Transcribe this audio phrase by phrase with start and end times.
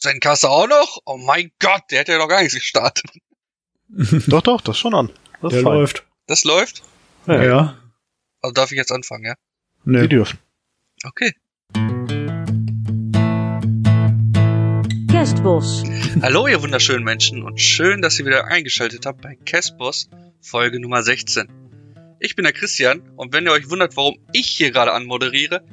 [0.00, 0.98] Sein Kasse auch noch?
[1.06, 3.04] Oh mein Gott, der hat ja noch gar nichts gestartet.
[4.28, 5.10] doch, doch, das ist schon an.
[5.42, 6.04] Das der läuft.
[6.28, 6.84] Das läuft?
[7.26, 7.42] Ja.
[7.42, 7.78] ja.
[8.40, 9.34] Also darf ich jetzt anfangen, ja?
[9.84, 10.02] Nee.
[10.02, 10.38] Die dürfen.
[11.02, 11.32] Okay.
[15.10, 15.82] Castboss.
[16.22, 20.08] Hallo, ihr wunderschönen Menschen und schön, dass ihr wieder eingeschaltet habt bei Castboss,
[20.40, 21.48] Folge Nummer 16.
[22.20, 25.64] Ich bin der Christian und wenn ihr euch wundert, warum ich hier gerade anmoderiere,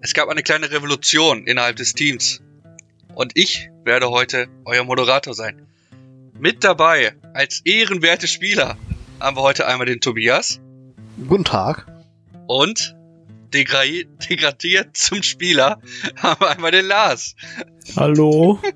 [0.00, 2.40] es gab eine kleine Revolution innerhalb des Teams.
[3.18, 5.66] Und ich werde heute euer Moderator sein.
[6.38, 8.76] Mit dabei, als ehrenwerte Spieler,
[9.18, 10.60] haben wir heute einmal den Tobias.
[11.26, 11.88] Guten Tag.
[12.46, 12.94] Und
[13.52, 15.80] degradiert zum Spieler
[16.22, 17.34] haben wir einmal den Lars.
[17.96, 18.60] Hallo.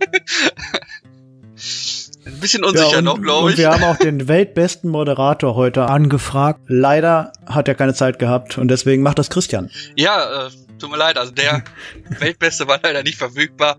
[2.24, 3.54] Ein bisschen unsicher ja, noch, glaube ich.
[3.54, 6.62] Und wir haben auch den weltbesten Moderator heute angefragt.
[6.66, 9.70] Leider hat er keine Zeit gehabt und deswegen macht das Christian.
[9.94, 10.50] Ja, äh,
[10.80, 11.62] tut mir leid, also der
[12.18, 13.78] Weltbeste war leider nicht verfügbar.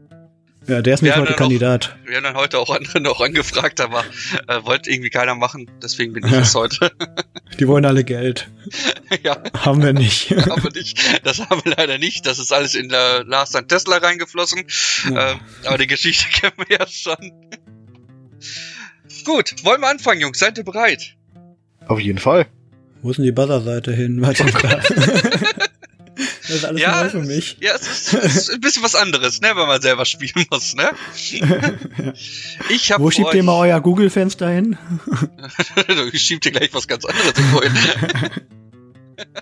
[0.68, 1.98] Ja, der ist nicht heute Kandidat.
[2.04, 4.06] Auch, wir haben dann heute auch andere noch angefragt, aber
[4.48, 6.92] äh, wollte irgendwie keiner machen, deswegen bin ich es heute.
[7.60, 8.50] Die wollen alle Geld.
[9.24, 9.44] ja.
[9.58, 10.32] Haben wir nicht.
[10.32, 11.26] haben wir nicht.
[11.26, 12.26] Das haben wir leider nicht.
[12.26, 14.64] Das ist alles in der Lars an Tesla reingeflossen.
[15.12, 15.32] Ja.
[15.32, 17.34] Ähm, aber die Geschichte kennen wir ja schon.
[19.26, 20.40] Gut, wollen wir anfangen, Jungs?
[20.40, 21.16] Seid ihr bereit?
[21.88, 22.48] Auf jeden Fall.
[23.02, 24.26] Wo ist denn die Buzzer-Seite hin?
[26.54, 27.58] Das ist alles ja, neu für mich.
[27.62, 30.76] Ja, es ist, es ist, ein bisschen was anderes, ne, wenn man selber spielen muss,
[30.76, 30.92] ne?
[32.70, 34.78] Ich hab Wo schiebt ihr mal euer Google-Fenster hin?
[36.12, 37.74] ich schieb dir gleich was ganz anderes hin.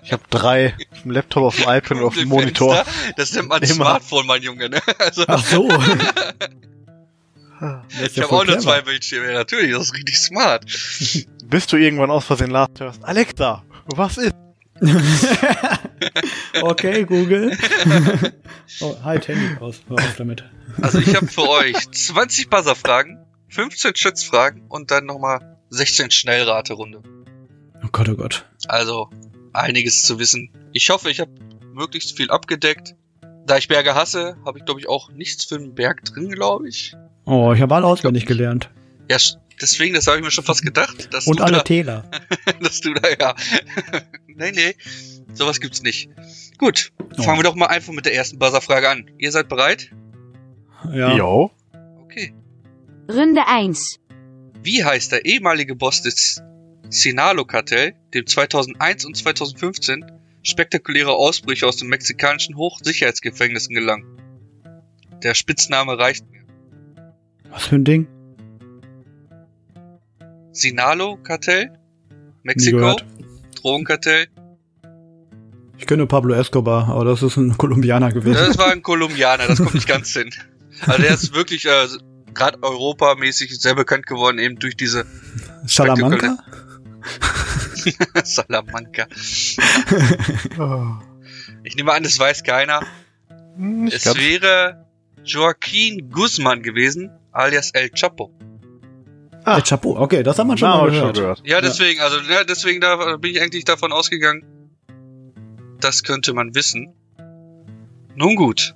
[0.02, 2.84] Ich habe drei auf dem Laptop, auf dem iPad und auf dem Monitor.
[3.16, 3.74] Das nennt man Immer.
[3.74, 4.80] Smartphone, mein Junge, ne?
[4.98, 5.68] Also Ach so.
[8.04, 10.64] ich ja habe auch nur zwei Bildschirme, natürlich, das ist richtig smart.
[11.44, 14.34] Bis du irgendwann aus Versehen last hörst, Alexa, was ist?
[16.62, 17.56] okay, Google.
[18.80, 19.80] oh, halt Handy aus.
[19.88, 20.44] Hör auf damit.
[20.80, 27.02] Also ich habe für euch 20 Buzzer-Fragen, 15 Schätzfragen und dann nochmal 16 Schnellraterunde.
[27.84, 28.46] Oh Gott, oh Gott.
[28.66, 29.10] Also
[29.52, 30.50] einiges zu wissen.
[30.72, 31.30] Ich hoffe, ich habe
[31.72, 32.94] möglichst viel abgedeckt.
[33.46, 36.68] Da ich Berge hasse, habe ich glaube ich auch nichts für den Berg drin, glaube
[36.68, 36.94] ich.
[37.24, 38.70] Oh, ich habe alle auswendig gelernt.
[39.10, 39.16] Ja,
[39.60, 41.08] deswegen, das habe ich mir schon fast gedacht.
[41.26, 42.10] und alle da, Täler.
[42.60, 43.34] dass du da, ja.
[44.36, 44.74] Nee, nee.
[45.34, 46.10] Sowas gibt's nicht.
[46.58, 47.22] Gut, oh.
[47.22, 49.10] fangen wir doch mal einfach mit der ersten Buzzer-Frage an.
[49.18, 49.90] Ihr seid bereit?
[50.92, 51.16] Ja.
[51.16, 51.50] Jo.
[52.02, 52.34] Okay.
[53.10, 54.00] Runde 1.
[54.62, 56.42] Wie heißt der ehemalige Boss des
[56.88, 60.04] Sinalo-Kartell, dem 2001 und 2015
[60.42, 64.20] spektakuläre Ausbrüche aus den mexikanischen Hochsicherheitsgefängnissen gelangen?
[65.22, 66.44] Der Spitzname reicht mir.
[67.48, 68.06] Was für ein Ding?
[70.52, 71.78] Sinalo-Kartell?
[72.42, 72.96] Mexiko?
[73.62, 74.26] Drogenkartell?
[75.78, 78.34] Ich kenne Pablo Escobar, aber das ist ein Kolumbianer gewesen.
[78.34, 80.30] Das war ein Kolumbianer, das kommt nicht ganz hin.
[80.86, 81.86] Also der ist wirklich äh,
[82.34, 85.06] gerade europamäßig sehr bekannt geworden, eben durch diese
[85.66, 86.38] Salamanca?
[88.24, 89.06] Salamanca.
[91.64, 92.80] ich nehme an, das weiß keiner.
[93.56, 94.18] Hm, ich es glaub...
[94.18, 94.86] wäre
[95.24, 98.32] Joaquin Guzman gewesen, alias El Chapo.
[99.44, 99.56] Ah.
[99.56, 101.16] El Chapo, okay, das haben wir schon Na, mal gehört.
[101.16, 101.42] Schon gehört.
[101.44, 104.44] Ja, deswegen, also ja, deswegen da bin ich eigentlich davon ausgegangen,
[105.80, 106.94] das könnte man wissen.
[108.14, 108.74] Nun gut.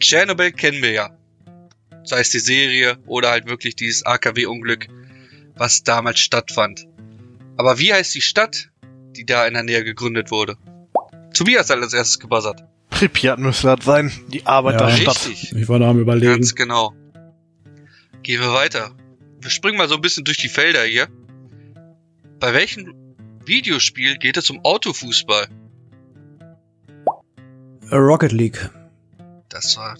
[0.00, 1.10] Chernobyl kennen wir ja.
[2.04, 4.88] Sei es die Serie oder halt wirklich dieses AKW-Unglück,
[5.54, 6.86] was damals stattfand.
[7.56, 8.70] Aber wie heißt die Stadt,
[9.16, 10.56] die da in der Nähe gegründet wurde?
[11.34, 12.64] Tobias hat als erstes gebuzzert.
[12.90, 15.24] Pripyat müsste das sein, die Arbeiterstadt.
[15.24, 15.52] Ja, richtig.
[15.54, 16.32] Ich war da am überlegen.
[16.32, 16.94] Ganz genau.
[18.22, 18.92] Gehen wir weiter.
[19.42, 21.08] Wir springen mal so ein bisschen durch die Felder hier.
[22.38, 22.94] Bei welchem
[23.44, 25.48] Videospiel geht es um Autofußball?
[27.90, 28.70] Rocket League.
[29.48, 29.96] Das war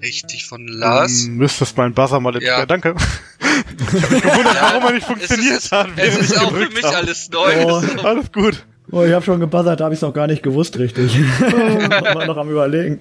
[0.00, 1.24] richtig von Lars.
[1.24, 2.60] Du müsstest mein Buzzer mal ja.
[2.60, 2.66] ja.
[2.66, 2.94] danke.
[3.40, 5.88] ich hab mich gewundert, ja, warum er nicht funktioniert es ist, hat.
[5.96, 6.94] Es ist auch für mich haben.
[6.94, 7.64] alles neu.
[7.64, 8.64] Oh, alles gut.
[8.92, 11.18] Oh, ich habe schon gebuzzert, da habe ich es noch gar nicht gewusst, richtig.
[11.18, 13.00] war noch am überlegen.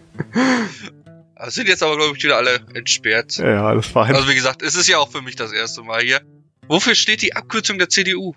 [1.41, 3.37] Also sind jetzt aber, glaube ich, wieder alle entsperrt.
[3.37, 4.13] Ja, ja, alles fein.
[4.13, 6.21] Also wie gesagt, es ist ja auch für mich das erste Mal hier.
[6.67, 8.35] Wofür steht die Abkürzung der CDU?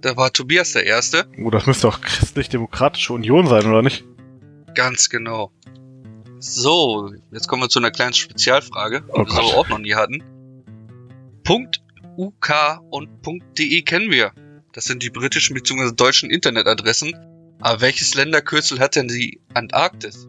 [0.00, 1.28] Da war Tobias der Erste.
[1.38, 4.04] Oh, das müsste auch Christlich-Demokratische Union sein, oder nicht?
[4.74, 5.52] Ganz genau.
[6.40, 9.94] So, jetzt kommen wir zu einer kleinen Spezialfrage, die oh wir aber auch noch nie
[9.94, 10.20] hatten.
[11.44, 11.80] Punkt
[12.16, 13.08] .uk und
[13.56, 14.32] .de kennen wir.
[14.72, 15.92] Das sind die britischen bzw.
[15.94, 17.14] deutschen Internetadressen.
[17.60, 20.28] Aber welches Länderkürzel hat denn die Antarktis?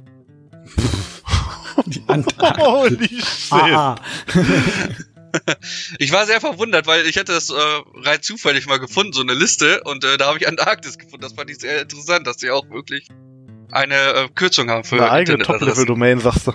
[1.85, 2.65] Die Antarktis.
[2.65, 3.51] Holy shit.
[3.51, 5.55] Ah, ah.
[5.99, 7.53] ich war sehr verwundert, weil ich hatte das äh,
[7.95, 11.21] rein zufällig mal gefunden, so eine Liste, und äh, da habe ich Antarktis gefunden.
[11.21, 13.09] Das fand ich sehr interessant, dass sie auch wirklich
[13.71, 16.53] eine äh, Kürzung haben für eine eigene Top-Level-Domain, sagst du.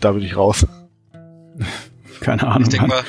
[0.00, 0.66] Da bin ich raus.
[2.20, 2.62] Keine Ahnung.
[2.62, 3.04] Ich denke mal,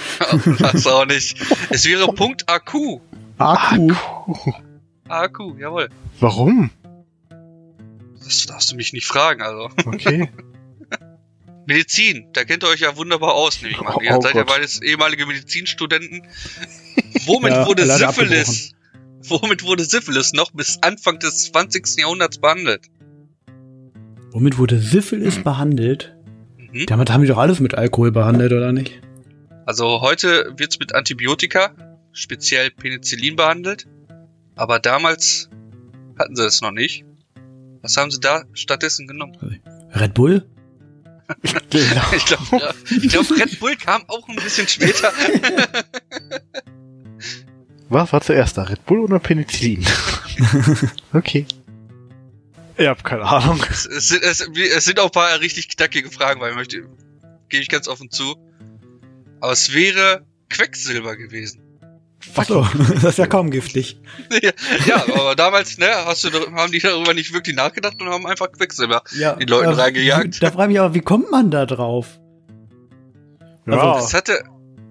[0.59, 1.37] das auch nicht.
[1.69, 2.99] Es wäre Punkt Akku.
[3.37, 3.93] Akku.
[5.07, 5.89] Akku, jawohl.
[6.19, 6.71] Warum?
[8.23, 9.69] Das darfst du mich nicht fragen, also.
[9.85, 10.29] Okay.
[11.65, 13.93] Medizin, da kennt ihr euch ja wunderbar aus, nehme ich mal.
[13.97, 14.55] Oh, Ihr oh seid ja Gott.
[14.55, 16.23] beides ehemalige Medizinstudenten.
[17.25, 18.71] Womit Ja, wurde Syphilis?
[19.23, 21.97] Womit wurde Syphilis noch bis Anfang des 20.
[21.97, 22.85] Jahrhunderts behandelt?
[24.31, 26.15] Womit wurde Syphilis behandelt?
[26.57, 26.85] Mhm.
[26.85, 29.01] Damit haben die doch alles mit Alkohol behandelt, oder nicht?
[29.65, 31.71] Also heute wird's mit Antibiotika,
[32.13, 33.87] speziell Penicillin behandelt.
[34.55, 35.49] Aber damals
[36.17, 37.03] hatten sie es noch nicht.
[37.87, 39.61] Was haben sie da stattdessen genommen?
[39.93, 40.45] Red Bull?
[41.69, 42.03] Genau.
[42.13, 45.13] Ich glaube, ja, ich glaub, Red Bull kam auch ein bisschen später.
[47.87, 48.63] Was war zuerst da?
[48.63, 49.87] Red Bull oder Penicillin?
[51.13, 51.45] okay.
[52.75, 53.63] Ich hab keine Ahnung.
[53.69, 56.89] es, es, sind, es, es sind auch ein paar richtig knackige Fragen, weil ich möchte,
[57.47, 58.35] gebe ich ganz offen zu.
[59.39, 61.61] Aber es wäre Quecksilber gewesen.
[62.35, 63.99] Achso, das ist ja kaum giftig.
[64.85, 68.51] ja, aber damals, ne, hast du, haben die darüber nicht wirklich nachgedacht und haben einfach
[68.51, 69.03] Quecksilber.
[69.17, 70.41] Ja, Den Leuten reingejagt.
[70.41, 72.19] Da frage ich mich aber, wie kommt man da drauf?
[73.65, 73.99] Ja.
[73.99, 74.43] Es hatte,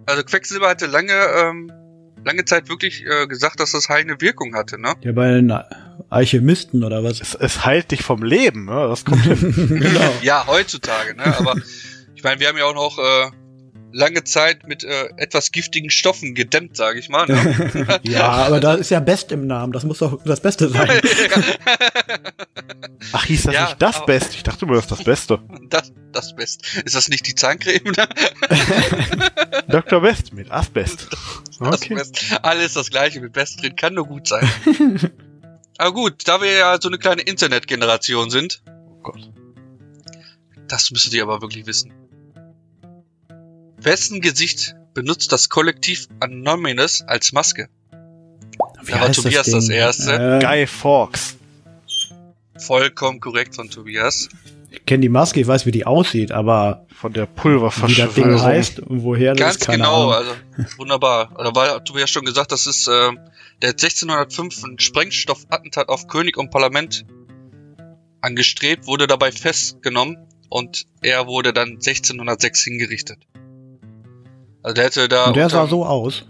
[0.07, 1.73] also Quecksilber hatte lange, ähm,
[2.25, 4.95] lange Zeit wirklich äh, gesagt, dass das heilende Wirkung hatte, ne?
[5.03, 5.53] Ja, bei den
[6.11, 7.21] Alchemisten oder was?
[7.21, 8.87] es, es heilt dich vom Leben, ne?
[8.89, 10.13] Das kommt genau.
[10.23, 11.25] Ja, heutzutage, ne?
[11.39, 11.55] Aber
[12.15, 13.31] ich meine, wir haben ja auch noch äh,
[13.97, 17.27] lange Zeit mit äh, etwas giftigen Stoffen gedämmt, sage ich mal.
[17.27, 17.99] Ne?
[18.03, 19.73] Ja, aber da ist ja Best im Namen.
[19.73, 20.89] Das muss doch das Beste sein.
[23.13, 24.35] Ach, hieß das Ja, nicht das Beste?
[24.37, 25.39] Ich dachte immer, das ist das Beste.
[25.71, 26.63] das, das Best.
[26.85, 27.85] Ist das nicht die Zahncreme?
[27.97, 28.09] Ne?
[29.69, 30.01] Dr.
[30.01, 31.09] Best mit Asbest.
[31.59, 31.95] Das Okay.
[31.95, 32.21] Best.
[32.43, 34.49] Alles das gleiche mit Best drin, kann nur gut sein.
[35.79, 39.31] Aber gut, da wir ja so eine kleine Internetgeneration sind, Oh Gott.
[40.69, 41.93] das müsstet ihr aber wirklich wissen.
[43.79, 47.69] Wessen Gesicht benutzt das Kollektiv Anonymous als Maske?
[48.83, 49.77] Wie Da war heißt Tobias das Ding?
[49.77, 50.13] Erste.
[50.13, 51.37] Äh, Guy Fawkes.
[52.59, 54.29] Vollkommen korrekt von Tobias.
[54.71, 57.43] Ich kenne die Maske, ich weiß, wie die aussieht, aber Von der wie das Ding
[57.43, 58.43] Pulververschwörung.
[58.43, 60.31] heißt und woher das Ganz ist, keine genau, Ahnung.
[60.57, 61.35] also wunderbar.
[61.37, 63.13] Da war Tobias schon gesagt, das ist äh,
[63.63, 67.05] der hat 1605 ein Sprengstoffattentat auf König und Parlament
[68.21, 70.19] angestrebt, wurde dabei festgenommen
[70.49, 73.19] und er wurde dann 1606 hingerichtet.
[74.67, 76.25] Also der hätte da Und der unter- sah so aus.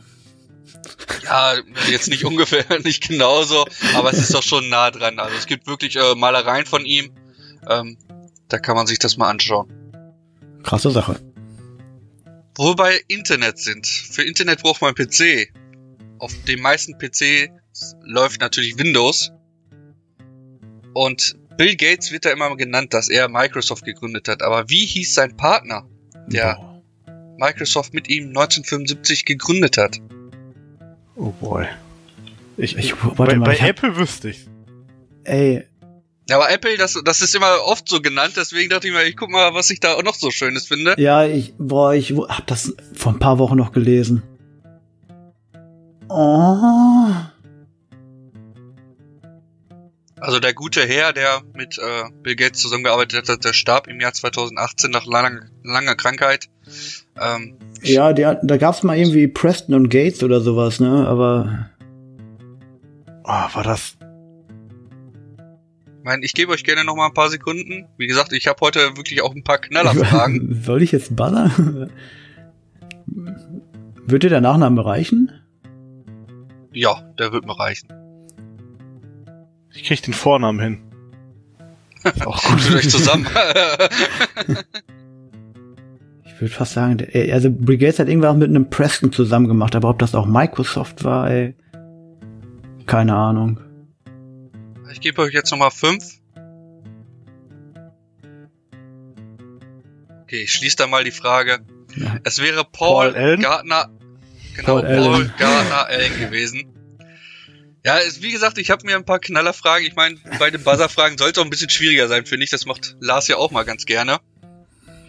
[1.25, 1.55] ja
[1.91, 5.19] jetzt nicht ungefähr nicht genauso, aber es ist doch schon nah dran.
[5.19, 7.13] Also es gibt wirklich äh, Malereien von ihm.
[7.67, 7.97] Ähm,
[8.49, 9.73] da kann man sich das mal anschauen.
[10.63, 11.19] Krasse Sache.
[12.57, 13.87] Wo wir bei Internet sind.
[13.87, 15.49] Für Internet braucht man PC.
[16.19, 17.49] Auf den meisten PC
[18.05, 19.33] läuft natürlich Windows.
[20.93, 24.43] Und Bill Gates wird da immer genannt, dass er Microsoft gegründet hat.
[24.43, 25.87] Aber wie hieß sein Partner,
[26.27, 26.59] der.
[27.39, 29.99] Microsoft mit ihm 1975 gegründet hat?
[31.15, 31.67] Oh boy.
[32.57, 34.47] Ich, Ich- warte bei, mal, bei ich hab- Apple wüsste ich.
[35.25, 35.65] Ey,
[36.29, 38.35] Ja, aber Apple, das, das ist immer oft so genannt.
[38.37, 40.95] Deswegen dachte ich mir, ich guck mal, was ich da auch noch so Schönes finde.
[40.99, 44.23] ja, ich, boah, ich hab das vor ein paar Wochen noch gelesen.
[46.09, 47.09] Oh.
[50.19, 54.13] Also der gute Herr, der mit äh, Bill Gates zusammengearbeitet hat, der starb im Jahr
[54.13, 56.49] 2018 nach langer, langer Krankheit.
[57.21, 61.07] Ähm, Ja, der, da gab's mal irgendwie Preston und Gates oder sowas, ne?
[61.07, 61.71] Aber
[63.25, 63.97] Oh, war das.
[65.99, 67.87] Ich meine, ich gebe euch gerne noch mal ein paar Sekunden.
[67.97, 70.63] Wie gesagt, ich habe heute wirklich auch ein paar Knallerfragen.
[70.65, 71.91] Soll ich jetzt buzzern?
[74.07, 75.33] Wird dir der Nachname reichen?
[76.73, 77.89] ja, der wird mir reichen.
[79.75, 80.79] Ich krieg den Vornamen hin.
[82.25, 82.63] Auch gut.
[82.67, 83.27] Tut euch zusammen.
[86.37, 89.75] Ich würde fast sagen, der, also Bill Gates hat irgendwas mit einem Preston zusammen gemacht,
[89.75, 91.55] aber ob das auch Microsoft war, ey.
[92.85, 93.59] Keine Ahnung.
[94.93, 96.05] ich gebe euch jetzt noch mal fünf.
[100.25, 101.61] Okay, ich schließe da mal die Frage.
[101.97, 102.19] Ja.
[102.25, 103.39] Es wäre Paul, Paul?
[103.39, 103.89] Gardner,
[104.55, 105.33] genau, Paul Paul.
[105.39, 106.67] Gardner Allen gewesen.
[107.83, 109.87] Ja, es, wie gesagt, ich habe mir ein paar Knallerfragen.
[109.87, 112.51] Ich meine, bei den Buzzer-Fragen sollte es auch ein bisschen schwieriger sein, finde ich.
[112.51, 114.19] Das macht Lars ja auch mal ganz gerne.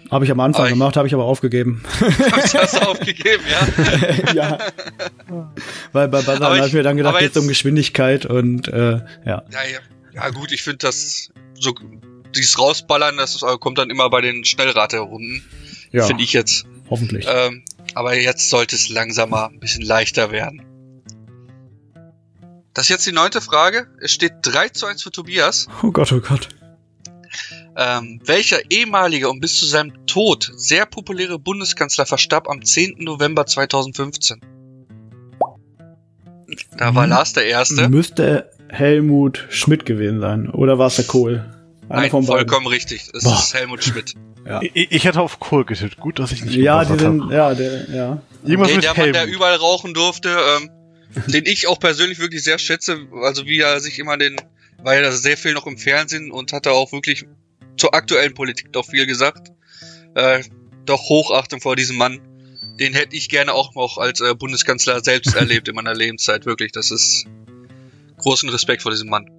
[0.10, 1.84] Habe ich am Anfang Aber gemacht, habe ich aber aufgegeben.
[2.32, 4.34] Hast du aufgegeben, ja.
[4.34, 4.58] ja.
[5.92, 9.02] Weil bei Buzzern habe ich mir dann gedacht, aber geht's um jetzt- Geschwindigkeit und äh,
[9.26, 9.44] ja.
[9.50, 9.60] Ja,
[10.14, 10.30] ja.
[10.30, 11.74] gut, ich finde das so
[12.36, 15.44] dieses rausballern, das äh, kommt dann immer bei den Schnellraterunden,
[15.92, 16.66] Ja, finde ich jetzt.
[16.90, 17.26] hoffentlich.
[17.30, 20.62] Ähm, aber jetzt sollte es langsam mal ein bisschen leichter werden.
[22.74, 23.88] Das ist jetzt die neunte Frage.
[24.02, 25.68] Es steht 3 zu 1 für Tobias.
[25.82, 26.50] Oh Gott, oh Gott.
[27.80, 32.96] Ähm, welcher ehemalige und bis zu seinem Tod sehr populäre Bundeskanzler verstarb am 10.
[33.04, 34.42] November 2015?
[36.78, 37.10] Da war Hm.
[37.12, 37.90] Lars der Erste.
[37.90, 40.50] Müsste Helmut Schmidt gewesen sein.
[40.50, 41.46] Oder war es der Kohl?
[41.90, 42.48] Einer Nein, von beiden.
[42.50, 43.10] vollkommen richtig.
[43.14, 43.34] Es Boah.
[43.38, 44.14] ist Helmut Schmidt.
[44.48, 45.98] Ja, Ich, ich hätte auf Kohl getippt.
[45.98, 47.32] Gut, dass ich nicht ja die gebuzzert sind, hab.
[47.34, 48.22] ja, der, ja.
[48.46, 49.36] Irgendwas Der, mit der Mann, der Helmut.
[49.36, 50.70] überall rauchen durfte, ähm,
[51.28, 54.38] den ich auch persönlich wirklich sehr schätze, also wie er sich immer den,
[54.82, 57.26] war ja da sehr viel noch im Fernsehen und hatte auch wirklich
[57.78, 59.52] zur aktuellen Politik doch viel gesagt.
[60.16, 60.44] Äh,
[60.86, 62.20] doch Hochachtung vor diesem Mann.
[62.80, 66.72] Den hätte ich gerne auch noch als äh, Bundeskanzler selbst erlebt in meiner Lebenszeit, wirklich.
[66.72, 67.26] Das ist
[68.18, 69.30] großen Respekt vor diesem Mann.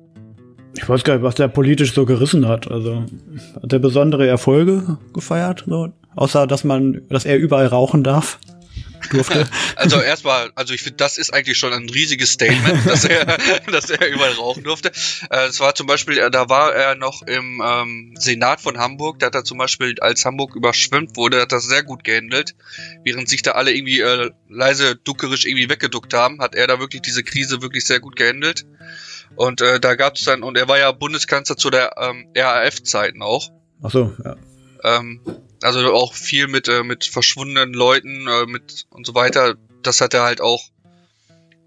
[0.76, 2.71] Ich weiß gar nicht, was der politisch so gerissen hat.
[2.71, 3.04] Also
[3.61, 5.64] hat er besondere Erfolge gefeiert?
[5.66, 5.92] So?
[6.14, 8.38] Außer dass man, dass er überall rauchen darf.
[9.10, 9.48] Durfte.
[9.76, 13.38] Also erstmal, also ich finde, das ist eigentlich schon ein riesiges Statement, dass er,
[13.70, 14.90] dass er überall rauchen durfte.
[15.30, 19.18] Äh, Es war zum Beispiel, äh, da war er noch im ähm, Senat von Hamburg,
[19.18, 22.54] da hat er zum Beispiel, als Hamburg überschwemmt wurde, hat das sehr gut gehandelt.
[23.04, 27.02] Während sich da alle irgendwie äh, leise duckerisch irgendwie weggeduckt haben, hat er da wirklich
[27.02, 28.66] diese Krise wirklich sehr gut gehandelt.
[29.36, 33.22] Und äh, da gab es dann, und er war ja Bundeskanzler zu der ähm, RAF-Zeiten
[33.22, 33.50] auch.
[33.82, 34.36] Ach so, ja.
[34.82, 35.20] Ähm,
[35.62, 39.54] also auch viel mit, äh, mit verschwundenen Leuten, äh, mit und so weiter.
[39.82, 40.62] Das hat er halt auch,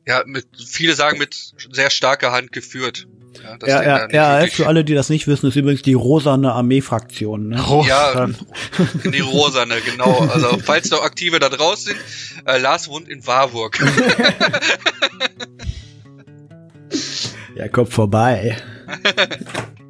[0.08, 1.36] ja, mit, viele sagen, mit
[1.72, 3.08] sehr starker Hand geführt.
[3.42, 6.52] Ja, das Ja, ja, wirklich- für alle, die das nicht wissen, ist übrigens die rosane
[6.52, 7.48] Armee-Fraktion.
[7.50, 7.84] Ne?
[7.88, 8.28] Ja,
[9.06, 10.20] Die Rosane, genau.
[10.28, 12.00] Also, falls noch Aktive da draußen sind,
[12.46, 13.80] äh, Lars wohnt in Warburg.
[17.56, 18.58] Ja, kommt vorbei.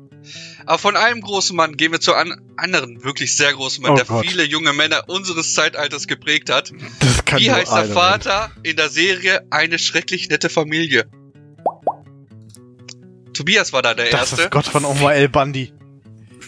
[0.65, 3.95] Aber von einem großen Mann gehen wir zu einem anderen, wirklich sehr großen Mann, Oh
[3.95, 4.25] der Gott.
[4.25, 6.71] viele junge Männer unseres Zeitalters geprägt hat.
[6.99, 11.05] das kann Wie heißt der Vater in der Serie Eine schrecklich nette Familie?
[13.33, 14.09] Tobias war da der.
[14.09, 14.41] Das Erste.
[14.43, 15.71] ist Gott von Oma El Bandi.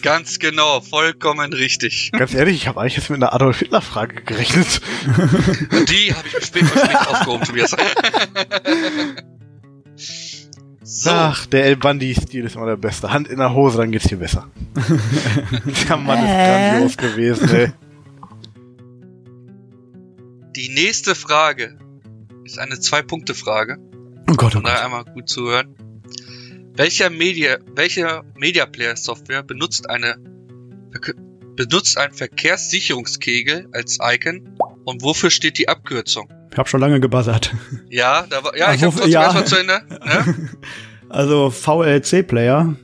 [0.02, 2.10] Ganz genau, vollkommen richtig.
[2.12, 4.82] Ganz ehrlich, ich habe eigentlich jetzt mit einer Adolf Hitler Frage gerechnet.
[5.88, 7.74] Die habe ich mir spät spät aufgehoben, Tobias.
[10.94, 13.10] so, Ach, der El Bandi-Stil ist immer der beste.
[13.10, 14.48] Hand in der Hose, dann geht's dir besser.
[15.88, 17.72] der Mann ist grandios gewesen, ey.
[20.54, 21.76] die nächste Frage
[22.44, 23.78] ist eine Zwei-Punkte-Frage.
[24.30, 24.84] Oh Gott, oh daher Gott.
[24.84, 25.74] einmal gut zuhören.
[26.76, 30.16] Welcher Media, welche Media Player Software benutzt eine
[31.56, 36.28] benutzt einen Verkehrssicherungskegel als Icon und wofür steht die Abkürzung?
[36.54, 37.52] Ich hab schon lange gebuzzert.
[37.90, 39.22] Ja, da war, ja, ich habe trotzdem ja.
[39.24, 39.82] erstmal zu Ende.
[39.88, 40.50] Ne?
[41.14, 42.74] Also VLC-Player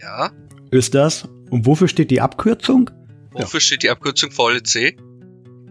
[0.00, 0.30] Ja,
[0.72, 1.28] ist das.
[1.50, 2.90] Und wofür steht die Abkürzung?
[3.30, 4.98] wofür steht die Abkürzung VLC?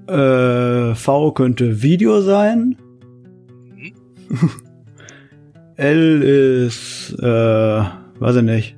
[0.10, 2.78] Äh, V könnte Video sein.
[3.76, 3.94] Mhm.
[5.76, 8.78] L ist, äh, weiß ich nicht.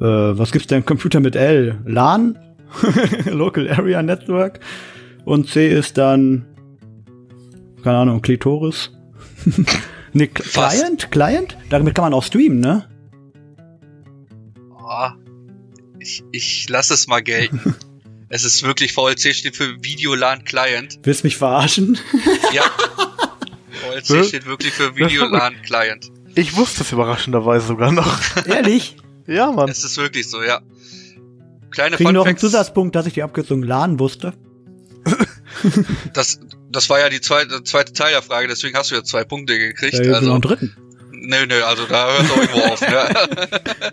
[0.00, 1.78] Äh, was gibt's denn Computer mit L?
[1.86, 2.36] LAN?
[3.30, 4.58] Local Area Network.
[5.24, 6.44] Und C ist dann,
[7.84, 8.90] keine Ahnung, Klitoris.
[10.18, 10.76] ne, Cl- Fast.
[10.78, 11.10] Client?
[11.10, 11.56] Client?
[11.70, 12.88] Damit kann man auch streamen, ne?
[14.80, 15.08] Oh,
[15.98, 17.74] ich, ich lasse es mal gelten.
[18.28, 20.98] es ist wirklich VLC steht für Videolan Client.
[21.02, 21.98] Willst mich verarschen?
[22.52, 22.62] Ja.
[24.02, 26.10] VLC steht wirklich für Videolan Client.
[26.34, 28.18] Ich wusste es überraschenderweise sogar noch.
[28.46, 28.96] Ehrlich?
[29.26, 29.68] Ja, Mann.
[29.68, 30.60] Es ist wirklich so, ja.
[31.70, 32.38] Kleine Kriegen noch einen.
[32.38, 34.32] Zusatzpunkt, dass ich die Abkürzung LAN wusste?
[36.12, 39.24] Das, das war ja die zweite, zweite Teil der Frage, deswegen hast du ja zwei
[39.24, 39.94] Punkte gekriegt.
[39.94, 40.76] Ja, also, noch einen dritten.
[41.12, 42.80] nö, nö, also da hört es irgendwo auf.
[42.80, 43.92] Ne?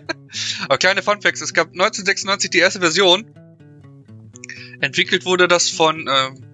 [0.64, 3.26] Aber kleine Funfacts, es gab 1996 die erste Version.
[4.80, 6.44] Entwickelt wurde das von ähm,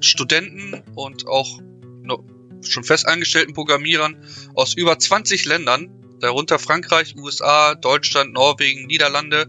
[0.00, 1.60] Studenten und auch
[2.02, 2.24] no,
[2.62, 4.16] schon festangestellten Programmierern
[4.54, 9.46] aus über 20 Ländern, darunter Frankreich, USA, Deutschland, Norwegen, Niederlande.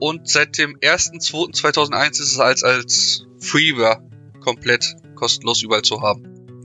[0.00, 4.08] Und seit dem 1.2.2001 ist es als, als Freeware
[4.40, 6.22] komplett kostenlos überall zu haben.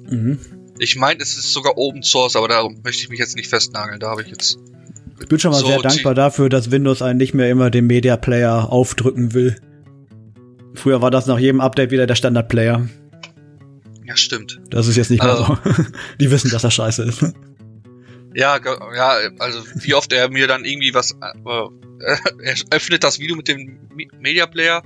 [0.10, 0.40] Mhm.
[0.80, 4.00] Ich meine, es ist sogar Open Source, aber darum möchte ich mich jetzt nicht festnageln.
[4.00, 4.58] Da habe ich jetzt.
[5.22, 7.86] Ich bin schon mal So, sehr dankbar dafür, dass Windows einen nicht mehr immer den
[7.88, 9.56] Media Player aufdrücken will.
[10.74, 12.88] Früher war das nach jedem Update wieder der Standard Player.
[14.06, 14.60] Ja, stimmt.
[14.70, 15.58] Das ist jetzt nicht mehr Also.
[15.64, 15.84] so.
[16.20, 17.22] Die wissen, dass das scheiße ist.
[18.36, 18.60] Ja,
[18.96, 21.12] ja, also wie oft er mir dann irgendwie was.
[21.12, 21.68] Äh,
[22.44, 24.82] er öffnet das Video mit dem Me- Media Player.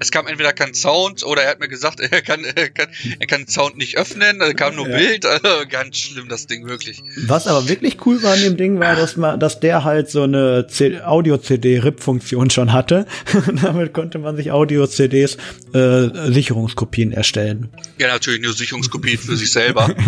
[0.00, 2.88] Es kam entweder kein Sound oder er hat mir gesagt, er kann, er kann,
[3.18, 4.96] er kann Sound nicht öffnen, da kam nur Ja.
[4.96, 5.26] Bild.
[5.26, 7.02] Also ganz schlimm, das Ding wirklich.
[7.26, 10.22] Was aber wirklich cool war an dem Ding, war, dass, man, dass der halt so
[10.22, 10.66] eine
[11.04, 13.06] Audio-CD-RIP-Funktion schon hatte.
[13.62, 15.36] Damit konnte man sich Audio-CDs
[15.74, 17.70] äh, Sicherungskopien erstellen.
[17.98, 19.94] Ja, natürlich nur Sicherungskopien für sich selber.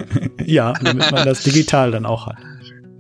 [0.47, 2.37] Ja, damit man das digital dann auch hat.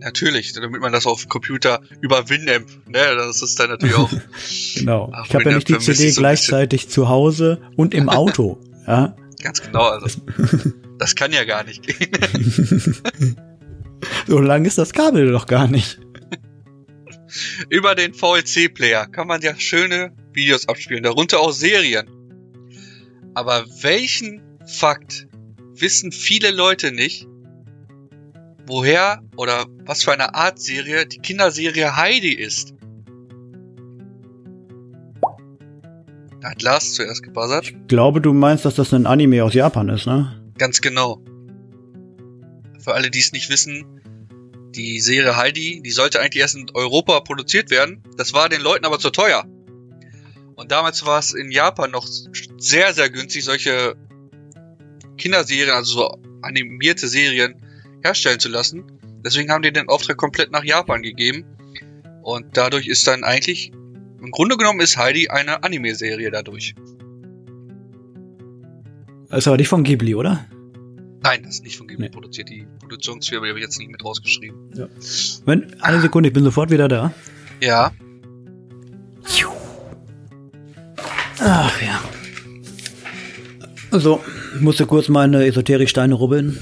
[0.01, 4.11] Natürlich, damit man das auf dem Computer über Winamp, ne, das ist dann natürlich auch.
[4.75, 5.13] Genau.
[5.27, 8.59] Ich habe ja nicht die CD so gleichzeitig zu Hause und im Auto.
[8.87, 9.15] ja.
[9.43, 10.07] Ganz genau, also.
[10.99, 12.11] Das kann ja gar nicht gehen.
[14.27, 15.99] So lang ist das Kabel doch gar nicht.
[17.71, 22.07] Über den VLC-Player kann man ja schöne Videos abspielen, darunter auch Serien.
[23.33, 25.27] Aber welchen Fakt
[25.73, 27.27] wissen viele Leute nicht,
[28.71, 32.75] woher oder was für eine Art Serie die Kinderserie Heidi ist?
[36.41, 37.67] Da hat Lars zuerst gebuzzert.
[37.67, 40.41] Ich glaube, du meinst, dass das ein Anime aus Japan ist, ne?
[40.57, 41.21] Ganz genau.
[42.79, 44.01] Für alle, die es nicht wissen,
[44.75, 48.03] die Serie Heidi, die sollte eigentlich erst in Europa produziert werden.
[48.17, 49.45] Das war den Leuten aber zu teuer.
[50.55, 52.07] Und damals war es in Japan noch
[52.59, 53.97] sehr, sehr günstig, solche
[55.19, 57.57] Kinderserien, also so animierte Serien
[58.03, 58.85] herstellen zu lassen.
[59.25, 61.45] Deswegen haben die den Auftrag komplett nach Japan gegeben.
[62.23, 63.73] Und dadurch ist dann eigentlich,
[64.21, 66.75] im Grunde genommen ist Heidi eine Anime-Serie dadurch.
[69.31, 70.47] Ist aber nicht von Ghibli, oder?
[71.23, 72.11] Nein, das ist nicht von Ghibli Nee.
[72.11, 72.49] produziert.
[72.49, 74.89] Die Produktionsfirma habe ich jetzt nicht mit rausgeschrieben.
[75.45, 77.13] Wenn, eine Sekunde, ich bin sofort wieder da.
[77.61, 77.93] Ja,
[81.43, 82.01] Ach ja.
[83.99, 84.21] So,
[84.55, 86.59] ich musste kurz meine Esoterik-Steine rubbeln.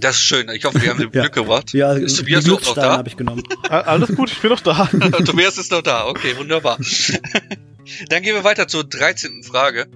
[0.00, 0.48] Das ist schön.
[0.50, 1.22] Ich hoffe, wir haben dir Ja.
[1.22, 1.72] Glück gebracht.
[1.72, 2.96] Ja, Ist Tobias auch noch da?
[2.98, 3.42] habe ich genommen.
[3.68, 4.86] A- Alles gut, ich bin noch da.
[5.24, 6.06] Tobias ist noch da.
[6.08, 6.78] Okay, wunderbar.
[8.08, 9.42] Dann gehen wir weiter zur 13.
[9.42, 9.86] Frage.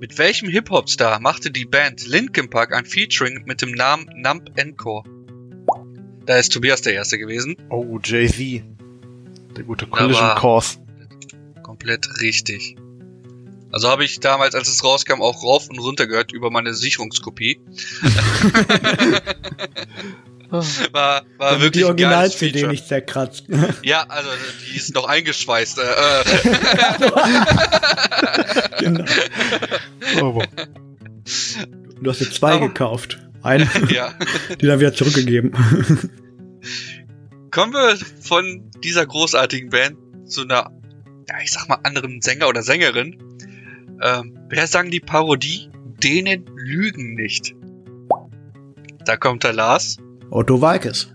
[0.00, 5.02] Mit welchem Hip-Hop-Star machte die Band Linkin Park ein Featuring mit dem Namen Nump Encore?
[6.26, 7.56] Da ist Tobias der Erste gewesen.
[7.70, 8.64] Oh, Jay-Z.
[9.56, 9.86] Der gute.
[9.86, 10.78] Collision Course.
[11.62, 12.76] Komplett richtig.
[13.74, 17.60] Also habe ich damals, als es rauskam, auch rauf und runter gehört über meine Sicherungskopie.
[20.50, 20.62] War,
[20.92, 23.46] war Damit wirklich die Original-CD nicht zerkratzt.
[23.82, 24.28] Ja, also
[24.70, 25.78] die ist noch eingeschweißt.
[25.78, 26.24] Äh, äh,
[28.78, 29.04] genau.
[30.20, 30.44] Oh, wow.
[32.00, 33.18] Du hast dir zwei Aber- gekauft.
[33.42, 34.14] Eine, ja.
[34.60, 35.50] die dann wieder zurückgegeben.
[37.50, 39.96] Kommen wir von dieser großartigen Band
[40.30, 40.70] zu einer,
[41.28, 43.33] ja, ich sag mal, anderen Sänger oder Sängerin.
[44.02, 45.70] Ähm, wer sang die Parodie?
[46.02, 47.54] Denen lügen nicht.
[49.04, 49.98] Da kommt der Lars.
[50.30, 51.12] Otto Walkes.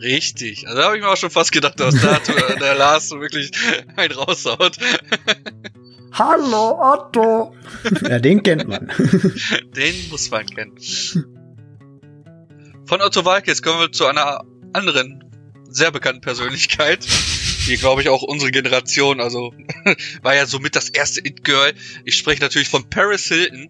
[0.00, 0.66] Richtig.
[0.66, 3.20] Also da habe ich mir auch schon fast gedacht, dass da äh, der Lars so
[3.20, 3.52] wirklich
[3.96, 4.76] einen raushaut.
[6.12, 7.54] Hallo Otto.
[8.02, 8.92] ja, den kennt man.
[9.76, 10.74] Den muss man kennen.
[12.84, 15.24] Von Otto Walkes kommen wir zu einer anderen,
[15.70, 17.06] sehr bekannten Persönlichkeit.
[17.66, 19.54] Die, glaube ich, auch unsere Generation, also
[20.22, 21.72] war ja somit das erste It-Girl.
[22.04, 23.68] Ich spreche natürlich von Paris Hilton.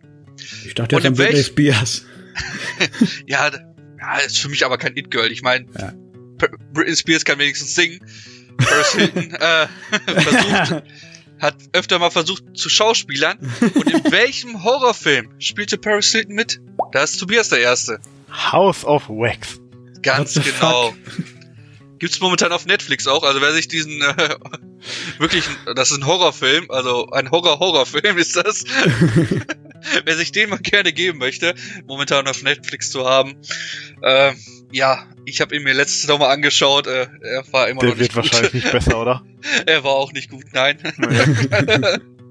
[0.64, 2.04] Ich dachte in Britney Spears.
[3.26, 3.50] Ja,
[4.00, 5.30] ja, ist für mich aber kein It-Girl.
[5.30, 5.92] Ich meine, Ja.
[6.72, 8.00] Britney Spears kann wenigstens singen.
[8.56, 9.66] Paris Hilton äh,
[10.20, 10.82] versucht,
[11.38, 13.38] hat öfter mal versucht zu schauspielern.
[13.60, 16.60] Und in welchem Horrorfilm spielte Paris Hilton mit?
[16.92, 18.00] Da ist Tobias der Erste.
[18.30, 19.60] House of Wax.
[20.02, 20.94] Ganz genau.
[22.02, 23.22] Gibt's momentan auf Netflix auch.
[23.22, 24.34] Also wer sich diesen äh,
[25.18, 25.44] wirklich,
[25.76, 28.64] das ist ein Horrorfilm, also ein Horror-Horrorfilm ist das.
[30.04, 31.54] wer sich den mal gerne geben möchte,
[31.86, 33.36] momentan auf Netflix zu haben.
[34.02, 34.32] Äh,
[34.72, 36.88] ja, ich habe ihn mir letztes noch mal angeschaut.
[36.88, 38.32] Äh, er war immer Der noch wird nicht gut.
[38.32, 39.24] wahrscheinlich nicht besser, oder?
[39.66, 40.78] er war auch nicht gut, nein.
[40.96, 41.24] Naja.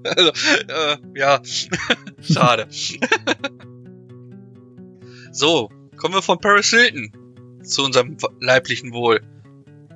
[0.04, 0.32] also,
[0.68, 1.42] äh, ja,
[2.22, 2.68] schade.
[5.32, 7.14] so, kommen wir von Paris Hilton
[7.64, 9.22] zu unserem leiblichen Wohl.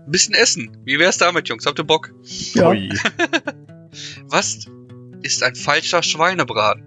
[0.06, 0.78] Ein bisschen Essen.
[0.86, 1.66] Wie wär's damit, Jungs?
[1.66, 2.14] Habt ihr Bock?
[2.54, 2.72] Ja.
[4.28, 4.68] Was
[5.24, 6.84] ist ein falscher Schweinebraten?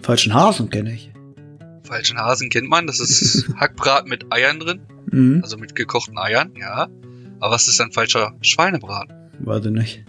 [0.00, 1.12] Falschen Hasen kenne ich.
[1.82, 2.86] Falschen Hasen kennt man.
[2.86, 4.80] Das ist Hackbraten mit Eiern drin.
[5.10, 5.40] Mhm.
[5.42, 6.88] Also mit gekochten Eiern, ja.
[7.40, 9.14] Aber was ist ein falscher Schweinebraten?
[9.40, 10.04] Weiß ich nicht.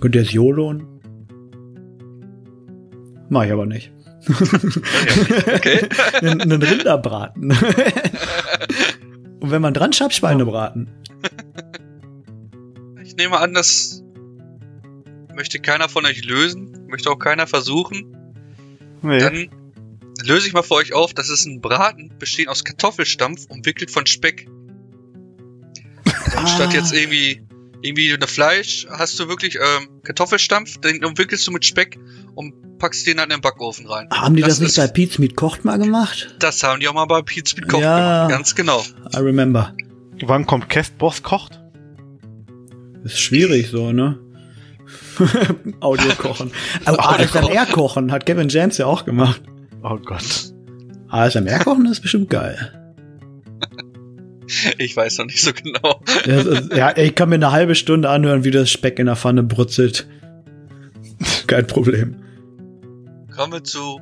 [0.00, 0.86] Könnt ihr es YOLOen?
[3.28, 3.92] Mach ich aber nicht.
[4.28, 5.88] Okay.
[6.20, 7.50] Einen einen Rinderbraten.
[9.40, 10.90] Und wenn man dran schreibt, Schweinebraten.
[13.04, 14.02] Ich nehme an, das
[15.34, 16.86] möchte keiner von euch lösen.
[16.88, 18.16] Möchte auch keiner versuchen.
[19.02, 19.18] Nee.
[19.18, 19.48] Dann
[20.24, 21.14] löse ich mal für euch auf.
[21.14, 24.48] Das ist ein Braten, bestehend aus Kartoffelstampf, umwickelt von Speck.
[26.24, 26.74] Also anstatt Ah.
[26.74, 27.42] jetzt irgendwie
[27.82, 31.98] irgendwie eine Fleisch, hast du wirklich ähm, Kartoffelstampf, den umwickelst du mit Speck
[32.34, 34.08] und packst den dann in den Backofen rein.
[34.12, 36.34] Haben die das, Das nicht ist- bei Pete's Meat Kocht mal gemacht?
[36.38, 38.24] Das haben die auch mal bei Pizza mit Koch Ja.
[38.26, 38.30] gemacht.
[38.30, 38.82] Ganz genau.
[39.14, 39.74] I remember.
[40.22, 41.60] Wann kommt Castboss kocht?
[43.04, 44.18] Ist schwierig so, ne?
[45.80, 46.50] Audio kochen.
[46.86, 49.42] Oh, ASMR kochen hat Kevin James ja auch gemacht.
[49.82, 50.52] Oh Gott.
[51.08, 52.72] ASMR kochen ist bestimmt geil.
[54.78, 56.00] Ich weiß noch nicht so genau.
[56.24, 59.42] Ist- ja, ich kann mir eine halbe Stunde anhören, wie das Speck in der Pfanne
[59.42, 60.06] brutzelt.
[61.48, 62.14] Kein Problem.
[63.36, 64.00] Kommen wir zu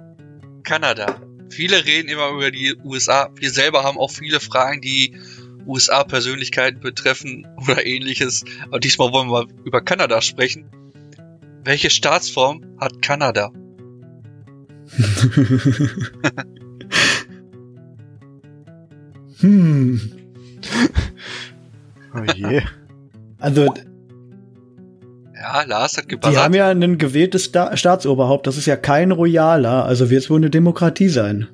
[0.63, 1.21] Kanada.
[1.51, 3.31] Viele reden immer über die USA.
[3.35, 5.17] Wir selber haben auch viele Fragen, die
[5.67, 8.45] USA-Persönlichkeiten betreffen oder ähnliches.
[8.67, 10.71] Aber diesmal wollen wir mal über Kanada sprechen.
[11.65, 13.51] Welche Staatsform hat Kanada?
[19.41, 20.01] Hm.
[22.15, 22.63] Oh je.
[23.39, 23.75] Also,
[25.45, 26.43] Ja, Lars hat die gebuzzert.
[26.43, 28.47] haben ja ein gewähltes Sta Staatsoberhaupt.
[28.47, 29.85] Das ist ja kein Royaler.
[29.85, 31.49] Also wird es wohl eine Demokratie sein.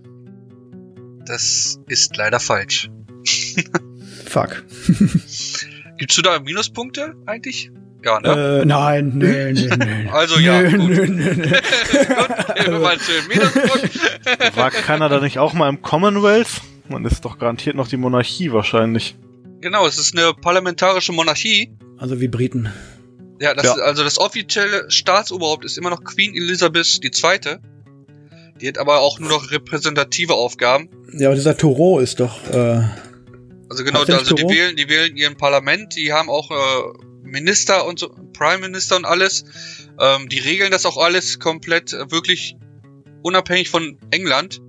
[1.27, 2.89] Das ist leider falsch.
[4.27, 4.63] Fuck.
[5.99, 7.73] Gibst du da Minuspunkte eigentlich?
[8.05, 8.61] Ja, ne?
[8.63, 10.09] Äh, nein, nee, nee, nee.
[10.11, 10.89] Also ja, Nö, gut.
[10.89, 11.35] nö, nö, nö.
[11.35, 14.57] Gut, nehmen wir mal schönen Minuspunkt.
[14.57, 16.63] War Kanada nicht auch mal im Commonwealth?
[16.89, 19.17] Man ist doch garantiert noch die Monarchie wahrscheinlich.
[19.61, 21.77] genau, es ist eine parlamentarische Monarchie.
[21.99, 22.71] Also wie Briten.
[23.41, 23.73] Ja, das Ja.
[23.75, 27.57] Ist, also das offizielle Staatsoberhaupt ist immer noch Queen Elizabeth II.
[28.61, 30.91] Die hat aber auch nur noch repräsentative Aufgaben.
[31.15, 32.39] Ja, aber dieser Thoreau ist doch.
[32.53, 32.83] Äh,
[33.71, 38.01] Also genau, also die wählen, die wählen ihren Parlament, die haben auch äh, Minister und
[38.01, 39.45] so, Prime Minister und alles.
[39.99, 42.57] Ähm, die regeln das auch alles komplett äh, wirklich
[43.23, 44.61] unabhängig von England.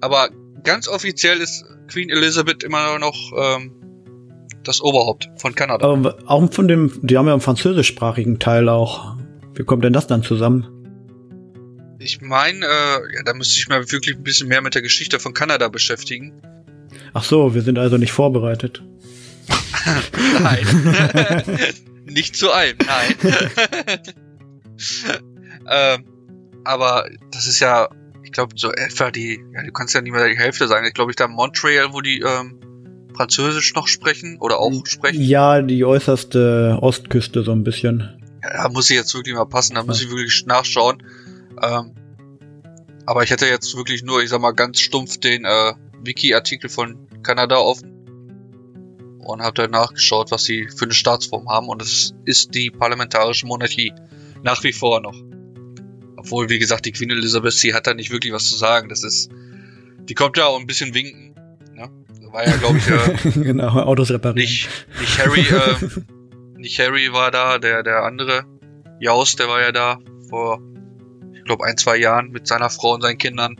[0.00, 0.28] Aber
[0.62, 3.81] ganz offiziell ist Queen Elizabeth immer noch ähm,
[4.64, 5.86] das Oberhaupt von Kanada.
[5.86, 6.92] aber auch von dem.
[7.02, 9.16] Die haben ja einen französischsprachigen Teil auch.
[9.54, 10.66] Wie kommt denn das dann zusammen?
[11.98, 15.20] Ich meine, äh, ja, da müsste ich mal wirklich ein bisschen mehr mit der Geschichte
[15.20, 16.32] von Kanada beschäftigen.
[17.12, 18.82] Ach so, wir sind also nicht vorbereitet.
[20.42, 20.66] Nein.
[22.04, 23.14] Nicht zu allem, nein.
[25.70, 26.04] ähm,
[26.64, 27.88] aber das ist ja,
[28.24, 30.86] ich glaube, so etwa die, ja, du kannst ja nicht mehr die Hälfte sagen.
[30.86, 32.58] Ich glaube, ich da Montreal, wo die ähm,
[33.16, 35.22] Französisch noch sprechen oder auch sprechen.
[35.22, 38.20] Ja, die äußerste Ostküste so ein bisschen.
[38.42, 41.02] Ja, da muss ich jetzt wirklich mal passen, da muss ich wirklich nachschauen.
[41.62, 41.92] Ähm,
[43.06, 47.08] aber ich hätte jetzt wirklich nur, ich sag mal, ganz stumpf den äh, Wiki-Artikel von
[47.22, 47.92] Kanada offen
[49.18, 53.46] und habe dann nachgeschaut, was sie für eine Staatsform haben und es ist die parlamentarische
[53.46, 53.92] Monarchie.
[54.42, 55.14] Nach wie vor noch.
[56.16, 58.88] Obwohl, wie gesagt, die Queen Elizabeth, sie hat da nicht wirklich was zu sagen.
[58.88, 59.30] Das ist,
[60.08, 61.31] die kommt ja auch ein bisschen winken.
[62.32, 64.36] War ja, glaube ich, äh, genau, Autos reparieren.
[64.36, 64.68] nicht,
[64.98, 68.44] nicht Harry, äh, nicht Harry war da, der, der andere.
[69.00, 69.98] Jaus, der war ja da
[70.30, 70.60] vor,
[71.34, 73.56] ich glaube, ein, zwei Jahren mit seiner Frau und seinen Kindern.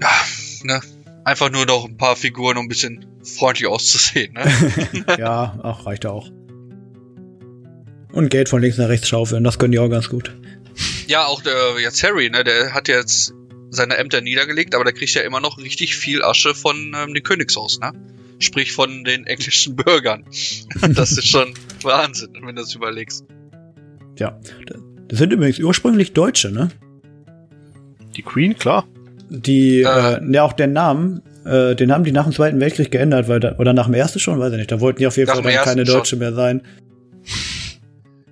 [0.00, 0.10] Ja,
[0.62, 0.80] ne?
[1.24, 4.44] Einfach nur noch ein paar Figuren, um ein bisschen freundlich auszusehen, ne?
[5.18, 6.30] ja, ach, reicht auch.
[8.12, 10.34] Und Geld von links nach rechts schaufeln, das können die auch ganz gut.
[11.06, 12.44] ja, auch der, jetzt Harry, ne?
[12.44, 13.34] Der hat jetzt
[13.74, 17.22] seine Ämter niedergelegt, aber der kriegt ja immer noch richtig viel Asche von ähm, dem
[17.22, 17.92] Königshaus, ne?
[18.38, 20.24] Sprich von den englischen Bürgern.
[20.94, 23.24] das ist schon Wahnsinn, wenn du das überlegst.
[24.18, 24.38] Ja.
[25.08, 26.70] Das sind übrigens ursprünglich Deutsche, ne?
[28.16, 28.86] Die Queen, klar.
[29.28, 30.14] Die, Äh.
[30.14, 33.40] äh, ja, auch den Namen, äh, den haben die nach dem Zweiten Weltkrieg geändert, weil
[33.40, 34.70] da, oder nach dem Ersten schon, weiß ich nicht.
[34.72, 35.94] Da wollten die auf jeden Nach Fall dann keine schon.
[35.96, 36.62] Deutsche mehr sein.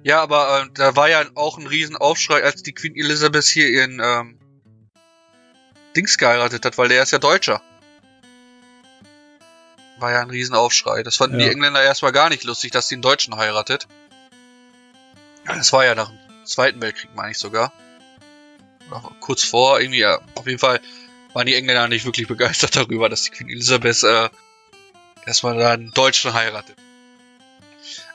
[0.05, 4.01] Ja, aber äh, da war ja auch ein Riesenaufschrei, als die Queen Elizabeth hier ihren
[4.05, 4.37] ähm,
[5.97, 7.61] Dings geheiratet hat, weil der ist ja Deutscher.
[9.99, 11.03] War ja ein Riesenaufschrei.
[11.03, 11.47] Das fanden Ja.
[11.47, 13.87] die Engländer erstmal gar nicht lustig, dass sie einen Deutschen heiratet.
[15.47, 17.73] Das war ja nach dem Zweiten Weltkrieg, meine ich sogar.
[18.91, 20.21] Oder kurz vor, irgendwie, ja.
[20.35, 20.81] Auf jeden Fall
[21.35, 24.29] waren die Engländer nicht wirklich begeistert darüber, dass die Queen Elizabeth äh,
[25.27, 26.77] erstmal da einen Deutschen heiratet.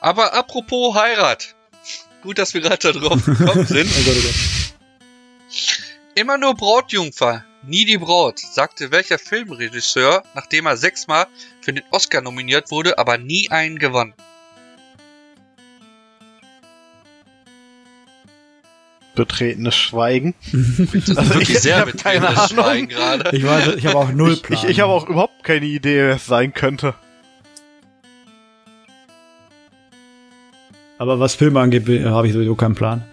[0.00, 1.54] Aber apropos Heirat.
[2.22, 3.88] Gut, dass wir gerade da drauf gekommen sind.
[3.90, 4.34] Oh Gott, oh Gott.
[6.14, 11.26] Immer nur Brautjungfer, nie die Braut, sagte welcher Filmregisseur, nachdem er sechsmal
[11.60, 14.14] für den Oscar nominiert wurde, aber nie einen gewann.
[19.14, 20.34] Betretenes Schweigen.
[20.52, 22.48] Das ist Also wirklich ich- sehr ich betretenes Ahnung.
[22.64, 23.36] Schweigen gerade.
[23.36, 24.58] Ich weiß, ich habe auch null Ich, Plan.
[24.62, 26.94] ich, ich habe auch überhaupt keine Idee, wer es sein könnte.
[30.98, 33.04] Aber was Filme angeht, habe ich sowieso keinen Plan.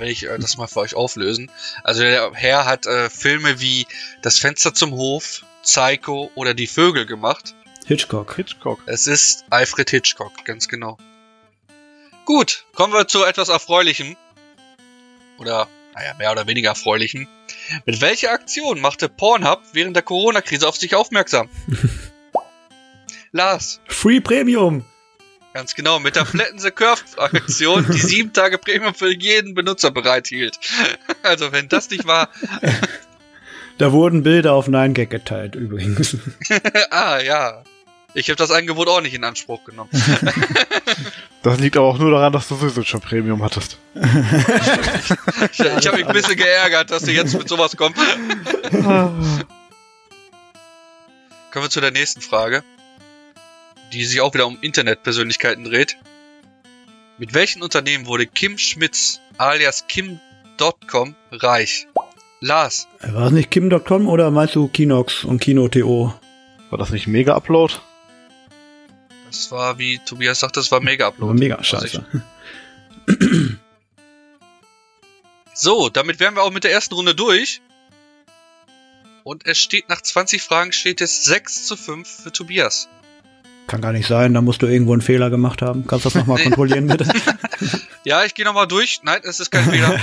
[0.00, 1.50] Werde ich äh, das mal für euch auflösen.
[1.84, 3.86] Also der Herr hat äh, Filme wie
[4.22, 7.54] Das Fenster zum Hof, Psycho oder Die Vögel gemacht.
[7.86, 8.34] Hitchcock.
[8.34, 8.80] Hitchcock.
[8.86, 10.96] Es ist Alfred Hitchcock, ganz genau.
[12.24, 14.16] Gut, kommen wir zu etwas Erfreulichem.
[15.38, 17.28] Oder, naja, mehr oder weniger Erfreulichem.
[17.84, 21.48] Mit welcher Aktion machte Pornhub während der Corona-Krise auf sich aufmerksam?
[23.32, 24.84] Lars, Free Premium.
[25.52, 30.58] Ganz genau, mit der Flatten the Curve-Aktion, die sieben Tage Premium für jeden Benutzer bereithielt.
[31.22, 32.30] Also, wenn das nicht war,
[33.80, 36.14] Da wurden Bilder auf 9gag geteilt, übrigens.
[36.90, 37.62] ah, ja.
[38.12, 39.88] Ich habe das Angebot auch nicht in Anspruch genommen.
[41.42, 43.78] Das liegt aber auch nur daran, dass du sowieso schon Premium hattest.
[43.94, 47.98] ich ich habe mich ein bisschen geärgert, dass du jetzt mit sowas kommst.
[48.70, 49.44] Kommen
[51.54, 52.62] wir zu der nächsten Frage,
[53.92, 55.96] die sich auch wieder um Internetpersönlichkeiten dreht.
[57.18, 61.86] Mit welchen Unternehmen wurde Kim Schmitz alias Kim.com reich?
[62.42, 66.14] Lars, War es nicht Kim.com oder meinst du Kinox und Kino.to?
[66.70, 67.74] War das nicht Mega Upload?
[69.26, 71.38] das war, wie Tobias sagt, das war mega Upload.
[71.38, 72.04] mega Also scheiße.
[75.54, 77.60] So, damit wären wir auch mit der ersten Runde durch.
[79.22, 82.88] Und es steht nach 20 Fragen steht es 6 zu 5 für Tobias.
[83.70, 85.86] Kann gar nicht sein, da musst du irgendwo einen Fehler gemacht haben.
[85.86, 87.08] Kannst du das nochmal kontrollieren, bitte?
[88.02, 89.00] Ja, ich gehe nochmal durch.
[89.02, 90.00] Nein, es ist kein Fehler.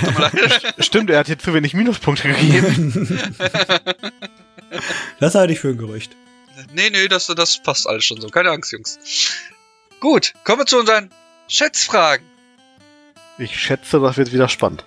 [0.79, 3.19] Stimmt, er hat hier zu wenig Minuspunkte gegeben.
[5.19, 6.15] Das halte ich für ein Gerücht.
[6.73, 8.27] Nee, nee, das, das passt alles schon so.
[8.27, 8.99] Keine Angst, Jungs.
[9.99, 11.09] Gut, kommen wir zu unseren
[11.47, 12.25] Schätzfragen.
[13.37, 14.85] Ich schätze, das wird wieder spannend.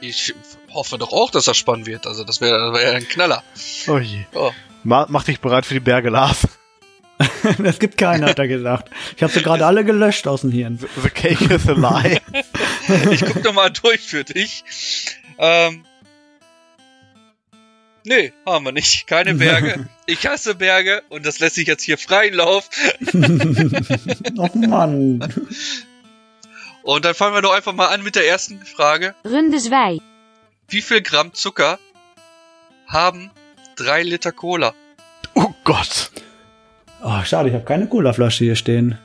[0.00, 0.34] Ich
[0.72, 2.06] hoffe doch auch, dass das spannend wird.
[2.06, 3.44] Also, das wäre wär ein Knaller.
[3.86, 4.24] Oh je.
[4.34, 4.52] Oh.
[4.82, 6.48] Ma mach dich bereit für die Berge, Lars.
[7.58, 8.90] Das gibt keinen, hat er gesagt.
[9.16, 10.78] Ich habe sie gerade alle gelöscht aus dem Hirn.
[10.78, 12.20] The, the cake is a lie.
[13.10, 14.64] Ich guck noch mal durch für dich.
[15.38, 15.84] Ähm.
[18.04, 19.06] Nee, haben wir nicht.
[19.06, 19.88] Keine Berge.
[20.06, 22.68] Ich hasse Berge und das lässt sich jetzt hier freien Lauf.
[24.36, 25.22] Och Mann.
[26.82, 29.14] Und dann fangen wir doch einfach mal an mit der ersten Frage.
[29.24, 30.00] Runde 2.
[30.68, 31.78] Wie viel Gramm Zucker
[32.88, 33.30] haben
[33.76, 34.74] drei Liter Cola?
[35.34, 36.11] Oh Gott.
[37.02, 38.96] Oh, schade, ich habe keine Cola-Flasche hier stehen.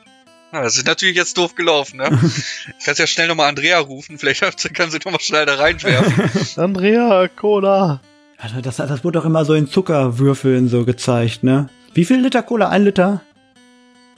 [0.52, 2.10] Na, das ist natürlich jetzt doof gelaufen, ne?
[2.86, 4.42] Kannst ja schnell nochmal Andrea rufen, vielleicht
[4.74, 6.56] kann sie nochmal schnell da reinwerfen.
[6.64, 8.02] Andrea, Cola.
[8.38, 11.70] Also das, das wurde doch immer so in Zuckerwürfeln so gezeigt, ne?
[11.94, 12.70] Wie viel Liter Cola?
[12.70, 13.22] Ein Liter?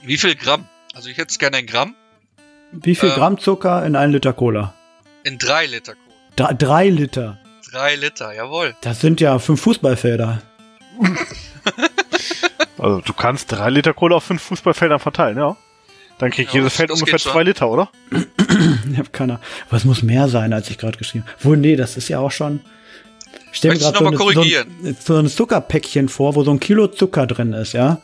[0.02, 0.66] Wie viel Gramm?
[0.94, 1.94] Also ich hätte es gerne in Gramm.
[2.72, 3.14] Wie viel Ähm.
[3.14, 4.74] Gramm Zucker in ein Liter Cola?
[5.24, 6.26] In drei Liter Cola.
[6.36, 7.38] Dr drei Liter.
[7.70, 8.74] Drei Liter, jawohl.
[8.82, 10.42] Das sind ja fünf Fußballfelder.
[12.80, 15.56] Also du kannst drei Liter Cola auf fünf Fußballfeldern verteilen, ja.
[16.18, 17.90] Dann kriegt Ja, jedes Feld ungefähr zwei Liter, oder?
[18.90, 21.44] Ich hab keine Aber es muss mehr sein, als ich gerade geschrieben habe.
[21.44, 22.60] Wohl, nee, das ist ja auch schon.
[23.52, 26.34] Ich stell mir gerade du so, noch mal eine- so, ein, so ein Zuckerpäckchen vor,
[26.34, 28.00] wo so ein Kilo Zucker drin ist, ja?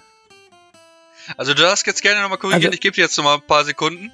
[1.36, 2.64] Also du darfst jetzt gerne nochmal korrigieren.
[2.66, 4.10] Also- ich gebe dir jetzt nochmal ein paar Sekunden.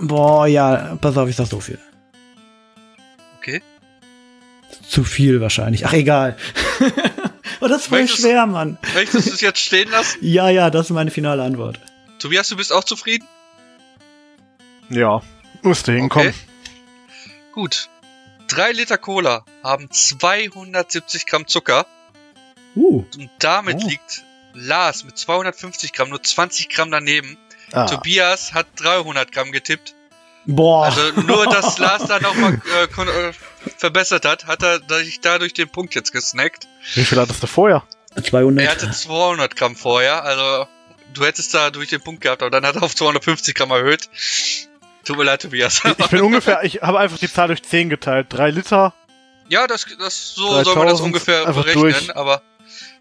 [0.00, 1.78] Boah, ja, pass auf, ich sag so viel.
[3.38, 3.62] Okay.
[4.88, 5.86] Zu viel wahrscheinlich.
[5.86, 6.36] Ach, egal.
[7.60, 8.78] oh, das ist voll Möchtest- schwer, Mann.
[8.94, 10.18] Möchtest du es jetzt stehen lassen?
[10.22, 11.80] Ja, ja, das ist meine finale Antwort.
[12.18, 13.26] Tobias, du bist auch zufrieden?
[14.88, 15.22] Ja.
[15.62, 16.28] Müsste hinkommen.
[16.28, 16.36] Okay.
[17.52, 17.88] Gut.
[18.48, 21.86] Drei Liter Cola haben 270 Gramm Zucker
[22.78, 23.88] Uh, und damit Oh.
[23.88, 27.38] liegt Lars mit 250 Gramm nur 20 Gramm daneben.
[27.72, 27.86] Ah.
[27.86, 29.94] Tobias hat 300 Gramm getippt.
[30.46, 30.86] Boah.
[30.86, 33.32] Also nur, dass Lars da nochmal äh, äh,
[33.76, 36.66] verbessert hat, hat er sich dadurch den Punkt jetzt gesnackt.
[36.94, 37.84] Wie viel hattest du vorher?
[38.22, 38.64] 200.
[38.64, 40.66] Er hatte 200 Gramm vorher, also
[41.12, 44.08] du hättest da durch den Punkt gehabt, aber dann hat er auf 250 Gramm erhöht.
[45.04, 45.82] Tut mir leid, Tobias.
[45.98, 48.26] Ich bin ungefähr, ich habe einfach die Zahl durch 10 geteilt.
[48.30, 48.94] Drei Liter.
[49.48, 52.16] ja, das, das so soll man das 3000 ungefähr einfach berechnen, durch.
[52.16, 52.42] aber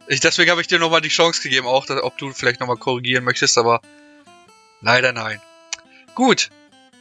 [0.08, 2.78] ich, deswegen habe ich dir nochmal die Chance gegeben, auch dass, ob du vielleicht nochmal
[2.78, 3.82] korrigieren möchtest, aber
[4.82, 5.42] leider nein.
[6.14, 6.50] Gut.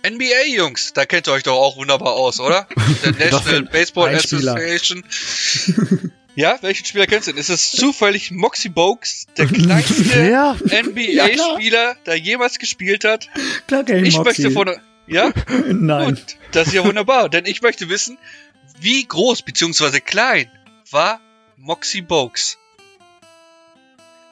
[0.06, 2.68] NBA, Jungs, da kennt ihr euch doch auch wunderbar aus, oder?
[3.18, 4.14] Der National Baseball.
[4.14, 5.02] Association.
[6.34, 7.40] ja, welchen Spieler kennst du denn?
[7.40, 10.56] Ist es zufällig Moxie Bogues, der kleinste Wer?
[10.62, 13.30] NBA-Spieler, der jemals gespielt hat?
[13.66, 14.42] Klar, kenn Ich Moxie.
[14.42, 14.76] möchte von...
[15.06, 15.32] Ja?
[15.70, 16.14] Nein.
[16.14, 18.18] Gut, das ist ja wunderbar, denn ich möchte wissen,
[18.80, 20.00] wie groß bzw.
[20.00, 20.50] klein
[20.90, 21.20] war
[21.56, 22.58] Moxie Bogues?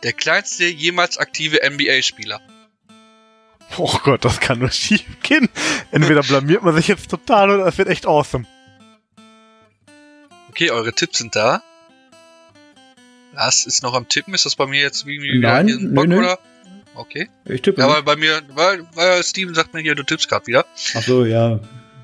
[0.02, 2.40] Der kleinste jemals aktive NBA-Spieler.
[3.78, 5.48] Oh Gott, das kann nur schief gehen.
[5.90, 8.44] Entweder blamiert man sich jetzt total oder es wird echt awesome.
[10.50, 11.62] Okay, eure Tipps sind da.
[13.32, 14.34] Lars ist noch am Tippen.
[14.34, 16.18] Ist das bei mir jetzt irgendwie Nein, wieder ein nö, Bock, nö.
[16.18, 16.38] oder?
[16.94, 17.30] Okay.
[17.46, 17.80] Ich tippe.
[17.80, 17.96] Ja, nicht.
[17.96, 20.66] weil bei mir, weil, weil Steven sagt mir hier, du tippst gerade wieder.
[20.94, 21.58] Ach so, ja.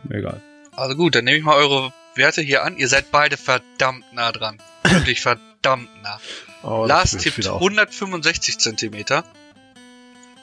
[0.08, 0.40] Egal.
[0.74, 2.78] Also gut, dann nehme ich mal eure Werte hier an.
[2.78, 4.58] Ihr seid beide verdammt nah dran.
[4.84, 6.18] Wirklich verdammt nah.
[6.62, 7.60] Oh, Lars tippt wieder auf.
[7.60, 9.24] 165 Zentimeter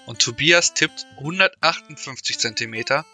[0.06, 3.06] und Tobias tippt 158 Zentimeter.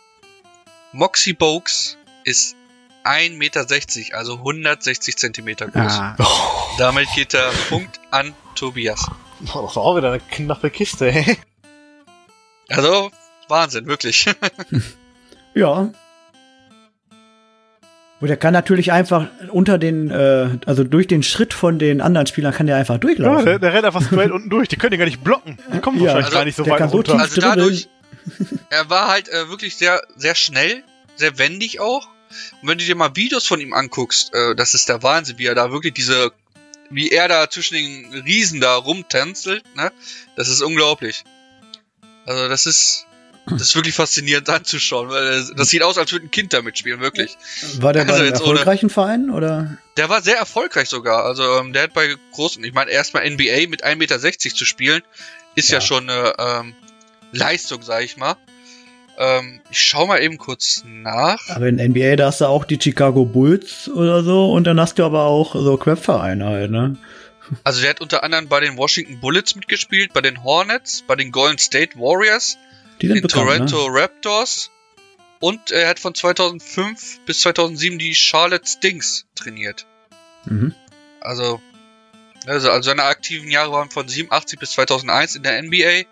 [0.94, 2.56] Moxie Bogues ist
[3.04, 5.92] 1,60 Meter, also 160 Zentimeter groß.
[5.94, 6.16] Ah.
[6.78, 9.06] Damit geht der Punkt an Tobias.
[9.54, 11.38] Oh, das war auch wieder eine knappe Kiste, ey.
[12.70, 13.12] Also,
[13.48, 14.26] Wahnsinn, wirklich.
[15.54, 15.92] Ja.
[18.22, 22.28] Und er kann natürlich einfach unter den, äh, also durch den Schritt von den anderen
[22.28, 23.46] Spielern kann der einfach Ja, durchlaufen.
[23.46, 24.68] der, der rennt einfach straight unten durch.
[24.68, 25.58] Die können den gar nicht blocken.
[25.74, 27.12] Die kommen Ja, wahrscheinlich also gar nicht so der weit kann so runter.
[27.14, 27.90] tief- Also dadurch,
[28.70, 30.84] er war halt äh, wirklich sehr, sehr schnell,
[31.16, 32.08] sehr wendig auch.
[32.62, 35.48] Und wenn du dir mal Videos von ihm anguckst, äh, das ist der Wahnsinn, wie
[35.48, 36.32] er da wirklich diese,
[36.92, 39.92] wie er da zwischen den Riesen da rumtänzelt, ne?
[40.36, 41.24] Das ist unglaublich.
[42.28, 43.08] Also das ist,
[43.52, 47.00] das ist wirklich faszinierend anzuschauen, weil das, sieht aus, als würde ein Kind da mitspielen,
[47.02, 47.38] wirklich.
[47.80, 49.78] War der bei Also einem jetzt ohne- erfolgreichen Verein oder?
[49.98, 51.26] Der war sehr erfolgreich sogar.
[51.26, 54.20] Also ähm, der hat bei großen, ich meine, erstmal NBA mit 1,60 Meter
[54.56, 55.02] zu spielen,
[55.56, 55.82] ist ja, Ja.
[55.82, 56.74] schon eine ähm,
[57.32, 58.36] Leistung, sag ich mal.
[59.18, 61.40] Ähm, ich schau mal eben kurz nach.
[61.50, 64.98] Aber in NBA, da hast du auch die Chicago Bulls oder so und dann hast
[64.98, 66.96] du aber auch so Crap-Vereine halt, ne?
[67.66, 71.32] Also der hat unter anderem bei den Washington Bullets mitgespielt, bei den Hornets, bei den
[71.34, 72.58] Golden State Warriors,
[73.02, 74.70] Die sind bekannt, Toronto Raptors
[75.40, 79.88] und er hat von 2005 bis 2007 die Charlotte Stings trainiert.
[80.46, 80.54] ne?
[80.54, 80.76] Mhm.
[81.20, 81.62] Also,
[82.46, 86.04] also, also seine aktiven Jahre waren von 87 bis 2001 in der NBA.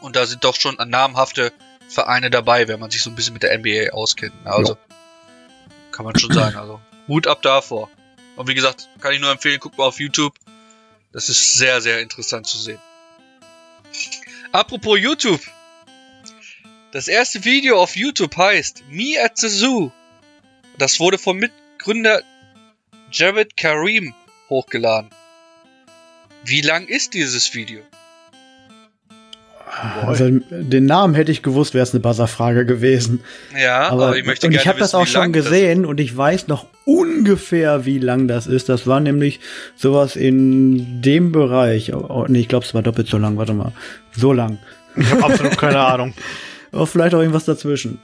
[0.00, 1.52] Und da sind doch schon namhafte
[1.88, 4.34] Vereine dabei, wenn man sich so ein bisschen mit der NBA auskennt.
[4.44, 4.76] Also,
[5.92, 6.56] kann man schon sagen.
[6.56, 7.90] Also, Hut ab davor.
[8.36, 10.34] Und wie gesagt, kann ich nur empfehlen, guckt mal auf YouTube.
[11.12, 12.80] Das ist sehr, sehr interessant zu sehen.
[14.54, 15.40] Apropos YouTube.
[16.92, 19.90] Das erste Video auf YouTube heißt Me at the Zoo.
[20.78, 22.22] Das wurde vom Mitgründer
[23.10, 24.14] Jared Karim
[24.48, 25.10] hochgeladen.
[26.44, 27.82] Wie lang ist dieses Video?
[30.06, 33.24] Also den Namen hätte ich gewusst, wäre es eine Buzzer-Frage gewesen.
[33.58, 36.16] Ja, aber, Aber ich möchte und gerne ich habe das auch schon gesehen und ich
[36.16, 38.68] weiß noch ungefähr, wie lang das ist.
[38.68, 39.40] Das war nämlich
[39.76, 41.92] sowas in dem Bereich.
[41.92, 43.36] Oh, oh, nee, ich glaube, es war doppelt so lang.
[43.36, 43.72] Warte mal,
[44.12, 44.58] so lang.
[44.96, 46.14] Ich habe absolut keine Ahnung.
[46.70, 48.00] Aber vielleicht auch irgendwas dazwischen.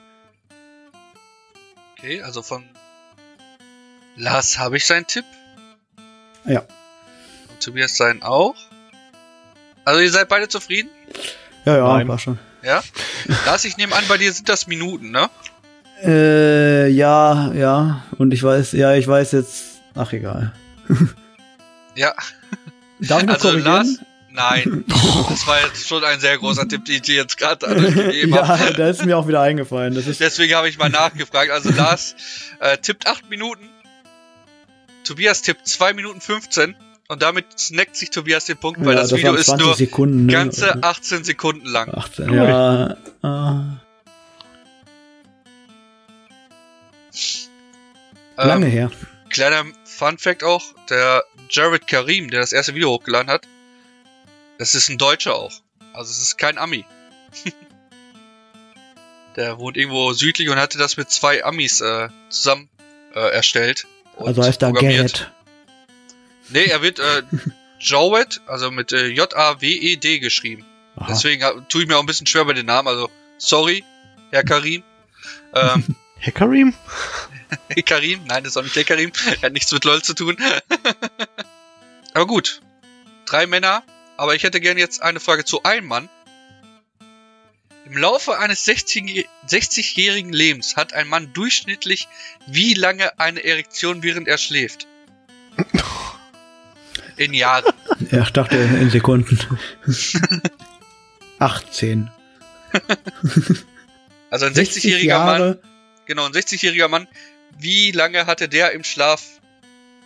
[1.98, 2.64] Okay, also von
[4.16, 5.24] Lars habe ich seinen Tipp.
[6.46, 6.60] Ja.
[7.48, 8.56] Und Tobias seinen auch.
[9.84, 10.90] Also ihr seid beide zufrieden?
[11.64, 12.08] Ja, ja, Nein.
[12.08, 12.38] war schon.
[12.62, 12.82] Ja?
[13.46, 15.30] Lars, ich nehme an, bei dir sind das Minuten, ne?
[16.02, 18.04] Äh, ja, ja.
[18.18, 19.80] Und ich weiß, ja, ich weiß jetzt.
[19.94, 20.52] Ach, egal.
[21.94, 22.14] Ja.
[23.00, 23.64] Darf ich noch Also korrigieren?
[23.74, 23.98] Lars,
[24.30, 24.84] nein.
[25.28, 28.48] Das war jetzt schon ein sehr großer Tipp, den ich dir jetzt gerade gegeben ja,
[28.48, 28.72] habe.
[28.74, 29.94] da ist mir auch wieder eingefallen.
[29.94, 31.50] Das ist Deswegen habe ich mal nachgefragt.
[31.50, 32.14] Also Lars
[32.60, 33.68] äh, tippt 8 Minuten.
[35.04, 36.74] Tobias tippt 2 Minuten 15.
[37.10, 39.74] Und damit snackt sich Tobias den Punkt, weil ja, das, Video waren ist 20 nur
[39.74, 40.32] Sekunden, ne?
[40.32, 41.92] ganze 18 Sekunden lang.
[41.92, 42.32] 18.
[42.32, 42.96] Ja, äh,
[48.36, 48.92] lange Ähm, her.
[49.28, 53.42] Kleiner Fun Fact auch, der Jared Karim, der das erste Video hochgeladen hat,
[54.58, 55.62] das ist ein Deutscher auch.
[55.92, 56.84] Also es ist kein Ami.
[59.34, 62.68] der wohnt irgendwo südlich und hatte das mit zwei Amis äh, zusammen
[63.16, 63.88] äh, erstellt.
[64.14, 65.32] und Also heißt da programmiert.
[66.50, 67.22] Nee, er wird äh,
[67.80, 70.64] Jowed, also mit äh, J-A-W-E-D geschrieben.
[70.96, 71.06] Aha.
[71.08, 72.88] Deswegen äh, tue ich mir auch ein bisschen schwer bei den Namen.
[72.88, 73.84] Also, sorry,
[74.30, 74.82] Herr Karim.
[75.54, 75.84] Ähm,
[76.22, 76.74] Hey Karim?
[77.68, 79.10] hey Karim, nein, das ist auch nicht der Karim.
[79.26, 80.36] Er hat nichts mit LOL zu tun.
[82.12, 82.60] aber gut.
[83.24, 83.82] Drei Männer,
[84.18, 86.10] aber ich hätte gerne jetzt eine Frage zu einem Mann.
[87.86, 92.06] Im Laufe eines 60 60-jährigen Lebens hat ein Mann durchschnittlich
[92.46, 94.86] wie lange eine Erektion, während er schläft?
[97.20, 97.72] In Jahren.
[98.10, 99.38] Ja, ich dachte in Sekunden.
[101.38, 102.10] 18.
[104.32, 105.60] Also ein 60 60-jähriger Mann, Jahre.
[106.06, 107.08] genau, ein 60-jähriger Mann,
[107.58, 109.24] wie lange hatte der im Schlaf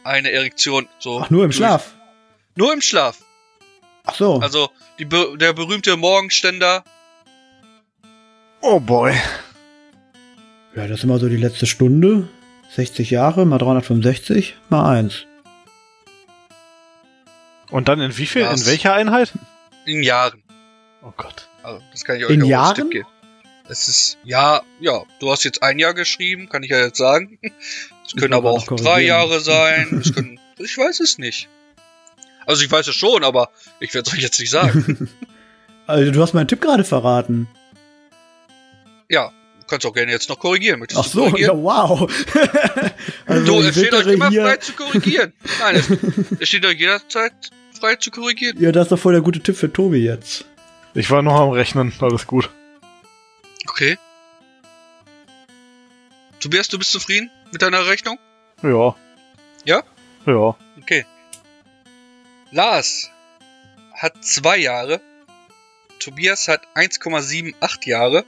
[0.02, 0.88] eine Erektion?
[0.98, 1.92] So Ach, nur im durch- Schlaf.
[2.56, 3.18] Nur im Schlaf.
[4.06, 4.38] Ach so.
[4.40, 6.84] Also die, der berühmte Morgenständer.
[8.62, 9.12] Oh boy.
[10.74, 12.26] ja, das ist immer so die letzte Stunde.
[12.70, 15.26] 60 Jahre mal 365 mal 1.
[17.74, 18.44] Und dann in wie viel?
[18.44, 18.60] Was?
[18.60, 19.32] In welcher Einheit?
[19.84, 20.44] In Jahren.
[21.02, 21.48] Oh Gott.
[21.64, 22.74] Also, das kann ich euch In auch Jahren?
[22.76, 23.08] Tipp geben.
[23.68, 27.40] Es ist, ja, ja, du hast jetzt ein Jahr geschrieben, kann ich ja jetzt sagen.
[28.06, 29.00] Es können aber auch drei.
[29.00, 30.00] Jahre sein.
[30.00, 31.48] Es können, ich weiß es nicht.
[32.46, 35.08] Also ich weiß es schon, aber ich werde es euch jetzt nicht sagen.
[35.86, 37.46] Also du hast meinen Tipp gerade verraten.
[39.10, 40.78] ja, du kannst auch gerne jetzt noch korrigieren.
[40.78, 41.58] Möchtest Ach du so, korrigieren?
[41.58, 42.10] ja, wow.
[43.26, 45.34] also du, es steht euch immer hier, frei zu korrigieren.
[45.60, 45.90] Nein, es,
[46.40, 47.34] es steht euch jederzeit
[47.84, 48.60] frei zu korrigieren.
[48.60, 50.46] Ja, das ist doch voll der gute Tipp für Tobi jetzt.
[50.94, 51.92] Ich war noch am Rechnen.
[52.00, 52.48] Alles gut.
[53.66, 53.98] Okay.
[56.40, 58.18] Tobias, du bist zufrieden mit deiner Rechnung?
[58.62, 58.96] Ja.
[59.64, 59.82] Ja?
[60.26, 60.56] Ja.
[60.80, 61.04] Okay.
[62.52, 63.10] Lars
[63.92, 65.00] hat zwei Jahre.
[65.98, 68.24] Tobias hat 1,78 Jahre.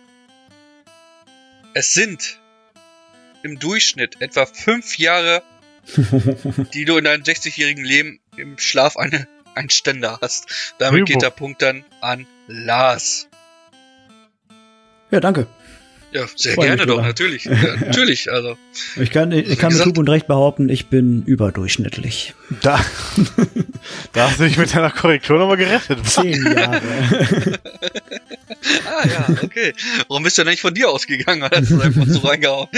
[1.73, 2.41] Es sind
[3.43, 5.43] im Durchschnitt etwa fünf Jahre,
[6.75, 10.75] die du in deinem 60-jährigen Leben im Schlaf eine, einen Ständer hast.
[10.79, 11.13] Damit Rübo.
[11.13, 13.29] geht der Punkt dann an Lars.
[15.11, 15.47] Ja, danke.
[16.13, 17.45] Ja, sehr Freu mich gerne doch, natürlich.
[17.45, 18.57] Ja, natürlich, also.
[18.97, 22.35] Ich kann, ich kann mit gesagt- Fug und Recht behaupten, ich bin überdurchschnittlich.
[22.63, 22.83] Da,
[24.13, 26.07] da hast du dich mit deiner Korrektur nochmal gerettet.
[26.07, 26.81] Zehn Jahre.
[28.89, 29.75] Ah ja, okay.
[30.09, 31.49] Warum bist du denn nicht von dir ausgegangen?
[31.49, 32.69] Hast du einfach so reingehauen?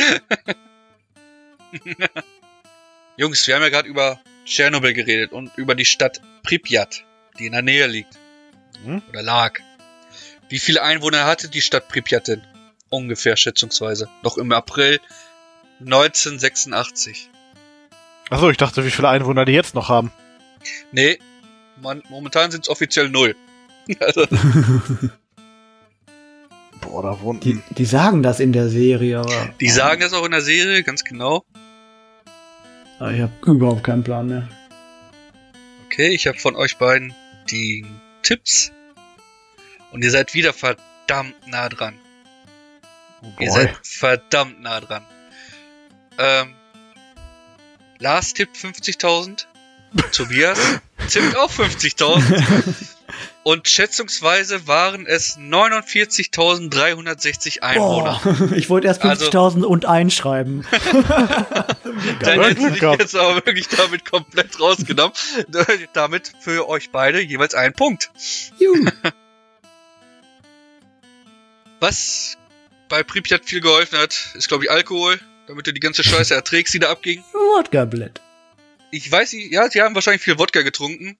[3.16, 7.04] Jungs, wir haben ja gerade über Tschernobyl geredet und über die Stadt Pripyat,
[7.38, 8.18] die in der Nähe liegt.
[8.84, 9.02] Hm?
[9.10, 9.60] Oder lag.
[10.48, 12.42] Wie viele Einwohner hatte die Stadt Pripyat denn?
[12.88, 14.08] Ungefähr schätzungsweise.
[14.22, 15.00] Noch im April
[15.80, 17.28] 1986.
[18.30, 20.12] Achso, ich dachte, wie viele Einwohner die jetzt noch haben.
[20.92, 21.18] Nee,
[21.80, 23.36] man, momentan sind es offiziell null.
[24.00, 24.26] Also,
[26.82, 27.40] Boah, da wohnen.
[27.40, 30.82] Die, die sagen das in der Serie, aber die sagen das auch in der Serie,
[30.82, 31.46] ganz genau.
[32.98, 34.48] Aber ich habe überhaupt keinen Plan mehr.
[35.86, 37.14] Okay, ich habe von euch beiden
[37.50, 37.86] die
[38.22, 38.72] Tipps.
[39.90, 41.94] Und ihr seid wieder verdammt nah dran.
[43.22, 45.02] Oh Ihr seid verdammt nah dran.
[46.18, 46.54] Ähm,
[47.98, 49.46] Lars tippt 50.000.
[50.12, 50.58] Tobias
[51.08, 52.97] tippt auch 50.000.
[53.42, 58.20] Und schätzungsweise waren es 49.360 Einwohner.
[58.22, 60.66] Boah, ich wollte erst Also- 50.000 und einschreiben.
[62.20, 65.12] Dann hätte ich jetzt aber wirklich damit komplett rausgenommen.
[65.92, 68.10] damit für euch beide jeweils einen Punkt.
[68.58, 68.86] Juhu.
[71.80, 72.36] Was
[72.88, 76.74] bei Pripyat viel geholfen hat, ist glaube ich Alkohol, damit du die ganze Scheiße erträgst,
[76.74, 77.22] die da abging.
[77.32, 78.20] Wodka Blatt.
[78.90, 81.18] Ich weiß nicht, ja, sie haben wahrscheinlich viel Wodka getrunken.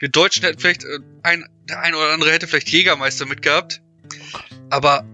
[0.00, 3.82] Wir Deutschen hätten vielleicht, äh, ein, der ein oder andere hätte vielleicht Jägermeister mitgehabt.
[4.70, 5.04] Aber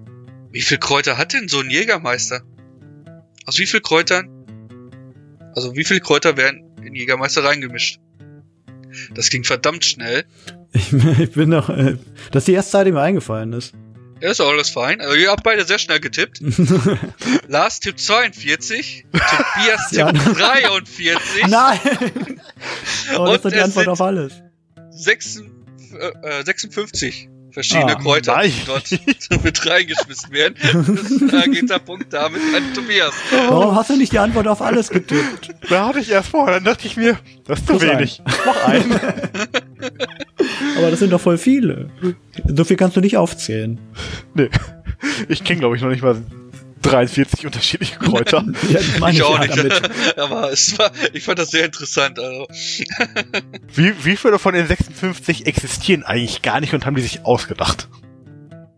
[0.52, 2.42] wie viel Kräuter hat denn so ein Jägermeister?
[3.46, 4.30] Aus wie viel Kräutern?
[5.54, 7.98] Also wie viel Kräuter werden in Jägermeister reingemischt?
[9.12, 10.24] Das ging verdammt schnell.
[10.72, 11.96] Ich, ich bin noch, äh,
[12.30, 13.74] das ist die erste Zeit, die mir eingefallen ist.
[14.20, 15.00] Ja, ist auch alles fein.
[15.00, 16.40] Also ihr habt beide sehr schnell getippt.
[17.48, 21.80] Lars tippt 42, Tobias tippt 43, Nein!
[23.16, 24.32] Oh, das ist die Antwort auf alles.
[24.96, 25.42] 6,
[26.22, 28.52] äh, 56 verschiedene Ah, Kräuter, die nein.
[28.66, 28.90] dort
[29.44, 30.56] mit reingeschmissen werden.
[31.30, 33.14] Da geht der Punkt damit an Tobias.
[33.48, 35.54] Warum hast du nicht die Antwort auf alles getippt?
[35.70, 37.98] Da hatte ich erst vor, dann dachte ich mir, das ist zu Plus ein.
[37.98, 38.20] wenig.
[38.44, 38.84] Noch ein.
[40.76, 41.88] Aber das sind doch voll viele.
[42.46, 43.78] So viel kannst du nicht aufzählen.
[44.34, 44.48] nee.
[45.28, 46.16] Ich kenne, glaube ich, noch nicht mal
[46.90, 48.44] 43 unterschiedliche Kräuter.
[48.68, 49.56] Ja, Ich auch ja nicht.
[49.56, 49.90] damit.
[50.18, 52.18] Aber es war, ich fand das sehr interessant.
[52.18, 52.46] Also,
[53.74, 57.88] Wie, wie viele von den 56 existieren eigentlich gar nicht und haben die sich ausgedacht?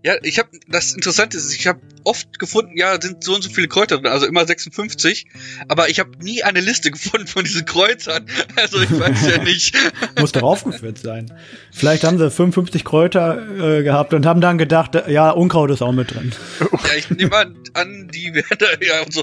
[0.05, 3.51] ja, ich habe das Interessante ist, ich habe oft gefunden, ja, sind so und so
[3.51, 5.27] viele Kräuter drin, also immer 56,
[5.69, 8.27] aber ich habe nie eine Liste gefunden von diesen Kräutern.
[8.57, 9.77] Also ich weiß ja nicht.
[10.19, 11.33] Muss doch aufgeführt sein.
[11.71, 15.83] Vielleicht haben sie 55 Kräuter äh, gehabt und haben dann gedacht, äh, ja, Unkraut ist
[15.83, 16.33] auch mit drin.
[16.89, 19.23] Ja, ich nehme an, an, die werden da ja so,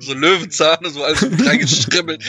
[0.00, 2.22] so Löwenzahn und so alles mit reingestribbelt.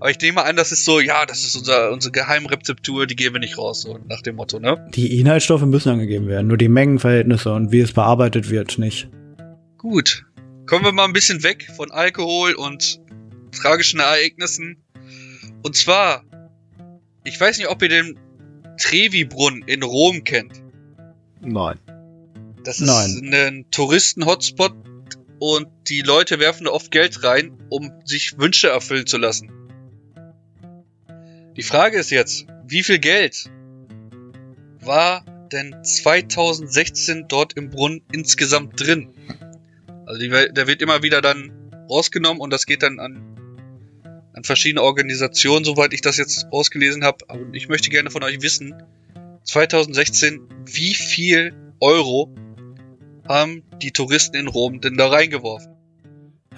[0.00, 3.36] Aber ich nehme an, das ist so, ja, das ist unser, unsere Geheimrezeptur, die geben
[3.36, 4.88] wir nicht raus, so nach dem Motto, ne?
[4.94, 9.08] Die Inhaltsstoffe müssen angegeben werden, nur die Mengenverhältnisse und wie es bearbeitet wird nicht.
[9.78, 10.26] Gut.
[10.66, 13.00] Kommen wir mal ein bisschen weg von Alkohol und
[13.52, 14.82] tragischen Ereignissen.
[15.62, 16.24] Und zwar,
[17.24, 18.18] ich weiß nicht, ob ihr den
[18.78, 20.62] Trevi-Brunnen in Rom kennt.
[21.40, 21.78] Nein.
[22.64, 23.32] Das ist Nein.
[23.32, 24.74] ein Touristen-Hotspot
[25.38, 29.50] und die Leute werfen da oft Geld rein, um sich Wünsche erfüllen zu lassen.
[31.56, 33.50] Die Frage ist jetzt, wie viel Geld
[34.80, 39.14] war denn 2016 dort im Brunnen insgesamt drin?
[40.08, 41.52] Also die, der wird immer wieder dann
[41.90, 43.20] rausgenommen und das geht dann an,
[44.32, 47.18] an verschiedene Organisationen, soweit ich das jetzt rausgelesen habe.
[47.28, 48.74] Aber ich möchte gerne von euch wissen,
[49.44, 52.34] 2016, wie viel Euro
[53.28, 55.74] haben die Touristen in Rom denn da reingeworfen?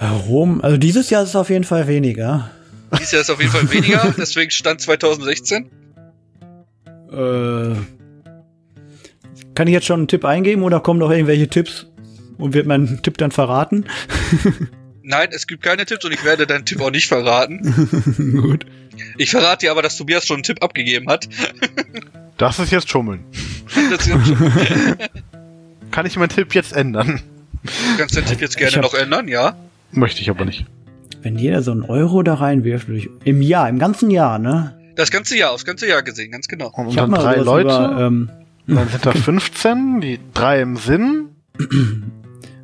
[0.01, 2.53] Rom, also dieses Jahr ist es auf jeden Fall weniger.
[3.01, 5.70] Dies Jahr ist auf jeden Fall weniger, deswegen stand 2016.
[7.11, 7.74] Äh,
[9.57, 11.89] kann ich jetzt schon einen Tipp eingeben oder kommen noch irgendwelche Tipps
[12.39, 13.85] und wird mein Tipp dann verraten?
[15.03, 18.33] Nein, es gibt keine Tipps und ich werde deinen Tipp auch nicht verraten.
[18.43, 18.66] Gut.
[19.16, 21.28] Ich verrate dir aber, dass Tobias schon einen Tipp abgegeben hat.
[22.37, 23.24] Das ist jetzt Schummeln.
[23.91, 24.53] Das ist schon-
[25.91, 27.20] Kann ich meinen Tipp jetzt ändern?
[27.62, 29.57] Du kannst den Tipp jetzt gerne hab- noch ändern, ja?
[29.93, 30.66] Möchte ich aber nicht.
[31.22, 32.87] Wenn jeder so einen Euro da reinwirft,
[33.24, 34.78] im Jahr, im ganzen Jahr, ne?
[34.97, 36.70] Das ganze Jahr, aufs ganze Jahr gesehen, ganz genau.
[36.74, 38.31] Und Ich hab dann drei Leute, Über, ähm,
[38.66, 41.28] dann sind da 15, die drei im Sinn.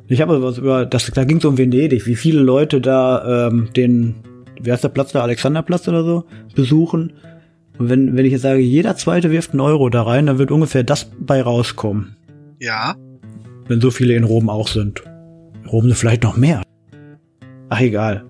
[0.09, 3.69] Ich habe was über, das, da ging es um Venedig, wie viele Leute da ähm,
[3.75, 4.15] den,
[4.59, 7.13] wie heißt der Platz da, Alexanderplatz oder so, besuchen.
[7.77, 10.51] Und wenn, wenn ich jetzt sage, jeder zweite wirft einen Euro da rein, dann wird
[10.51, 12.15] ungefähr das bei rauskommen.
[12.59, 12.95] Ja.
[13.67, 15.03] Wenn so viele in Rom auch sind.
[15.63, 16.63] In Rom sind vielleicht noch mehr.
[17.69, 18.25] Ach egal.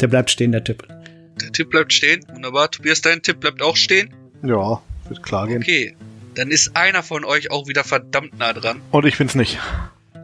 [0.00, 0.88] Der bleibt stehen, der Tipp.
[1.40, 2.20] Der Tipp bleibt stehen.
[2.32, 2.70] Wunderbar.
[2.70, 4.14] Tobias, dein Tipp bleibt auch stehen.
[4.42, 5.62] Ja, wird klar gehen.
[5.62, 5.94] Okay.
[6.34, 8.80] Dann ist einer von euch auch wieder verdammt nah dran.
[8.92, 9.58] Und ich bin's nicht.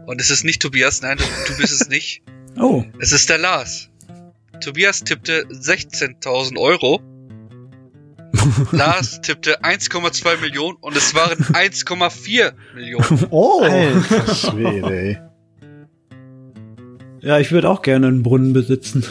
[0.06, 2.22] Und es ist nicht Tobias, nein, du, du bist es nicht.
[2.56, 3.88] Oh, Es ist der Lars.
[4.60, 7.00] Tobias tippte 16.000 Euro.
[8.70, 13.26] Lars tippte 1,2 Millionen und es waren 1,4 Millionen.
[13.30, 13.62] oh.
[13.62, 15.18] Alter Schwede, ey.
[17.22, 19.04] Ja, ich würde auch gerne einen Brunnen besitzen.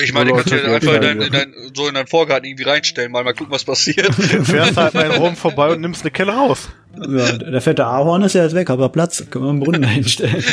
[0.00, 2.62] Ich meine, kannst du Geld einfach in dein, in dein, so in deinen Vorgarten irgendwie
[2.62, 4.06] reinstellen, mal, mal gucken, was passiert.
[4.06, 6.68] Du fährst halt mal in Rom vorbei und nimmst eine Kelle raus.
[6.96, 10.44] Ja, der fette Ahorn ist ja jetzt weg, aber Platz, können wir einen Brunnen hinstellen.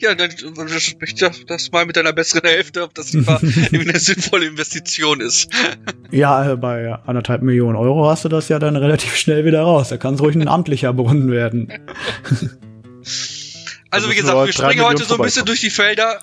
[0.00, 0.30] ja, dann
[0.78, 3.14] sprich doch das mal mit deiner besseren Hälfte, ob das
[3.72, 5.50] eine sinnvolle Investition ist.
[6.10, 9.88] ja, äh, bei anderthalb Millionen Euro hast du das ja dann relativ schnell wieder raus.
[9.88, 11.72] Da kann es ruhig ein amtlicher Brunnen werden.
[13.90, 16.20] Also wie gesagt, wir springen heute so ein bisschen durch die Felder.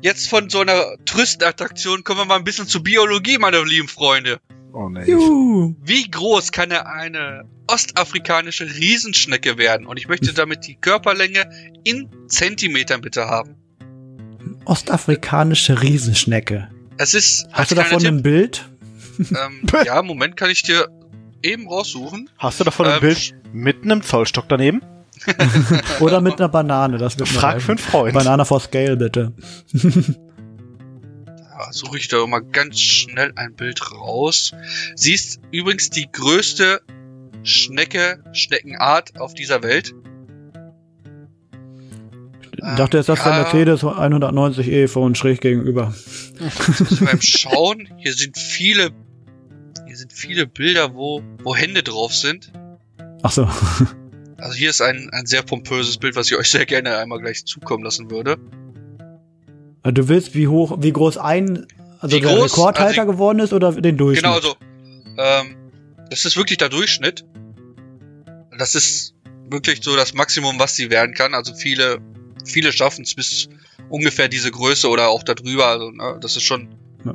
[0.00, 4.40] Jetzt von so einer Tröstenattraktion kommen wir mal ein bisschen zur Biologie, meine lieben Freunde.
[4.78, 5.10] Oh nee.
[5.10, 5.74] Juhu.
[5.82, 9.88] Wie groß kann eine ostafrikanische Riesenschnecke werden?
[9.88, 11.50] Und ich möchte damit die Körperlänge
[11.82, 13.56] in Zentimetern bitte haben.
[14.66, 16.68] Ostafrikanische Riesenschnecke.
[16.96, 18.68] Es ist Hast du davon kleiner ein Bild?
[19.16, 20.86] Tipp, ähm, ja, Moment, kann ich dir
[21.42, 22.30] eben raussuchen.
[22.38, 24.80] Hast du davon ein Ähm, Bild mit einem Zollstock daneben?
[25.98, 26.98] Oder mit einer Banane?
[26.98, 28.14] Das Frag für einen Freund.
[28.14, 29.32] Banane for Scale, bitte.
[31.58, 34.52] Da suche ich da mal ganz schnell ein Bild raus.
[34.94, 36.82] Sie ist übrigens die größte
[37.42, 39.92] Schnecke, Schneckenart auf dieser Welt.
[42.52, 43.42] Ich dachte jetzt, das ist der ja.
[43.42, 45.92] Mercedes 190e von schräg gegenüber.
[47.00, 48.90] Beim Schauen, hier sind viele,
[49.84, 52.52] hier sind viele Bilder, wo, wo Hände drauf sind.
[53.22, 53.48] Ach so.
[54.36, 57.44] Also hier ist ein, ein sehr pompöses Bild, was ich euch sehr gerne einmal gleich
[57.44, 58.38] zukommen lassen würde.
[59.92, 61.66] Du willst, wie hoch, wie groß ein,
[62.00, 62.52] also Wie der groß?
[62.52, 64.24] Rekordhalter Also- geworden ist oder den Durchschnitt?
[64.24, 64.56] Genau, also,
[65.16, 65.56] ähm,
[66.10, 67.24] das ist wirklich der Durchschnitt.
[68.58, 69.14] Das ist
[69.50, 71.34] wirklich so das Maximum, was sie werden kann.
[71.34, 71.98] Also viele,
[72.44, 73.48] viele schaffen es bis
[73.88, 75.66] ungefähr diese Größe oder auch darüber.
[75.68, 76.68] Also, ne, das ist schon.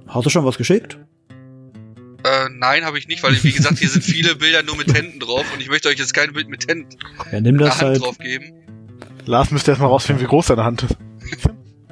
[0.08, 0.98] Hast du schon was geschickt?
[2.26, 5.20] Äh, nein, habe ich nicht, weil wie gesagt, hier sind viele Bilder nur mit Händen
[5.20, 6.96] drauf und ich möchte euch jetzt kein Bild mit Händen,
[7.32, 8.02] Ja, nimm das Hand halt.
[8.02, 8.54] drauf geben.
[9.26, 10.96] Lars müsste erstmal rausfinden, wie groß seine Hand ist.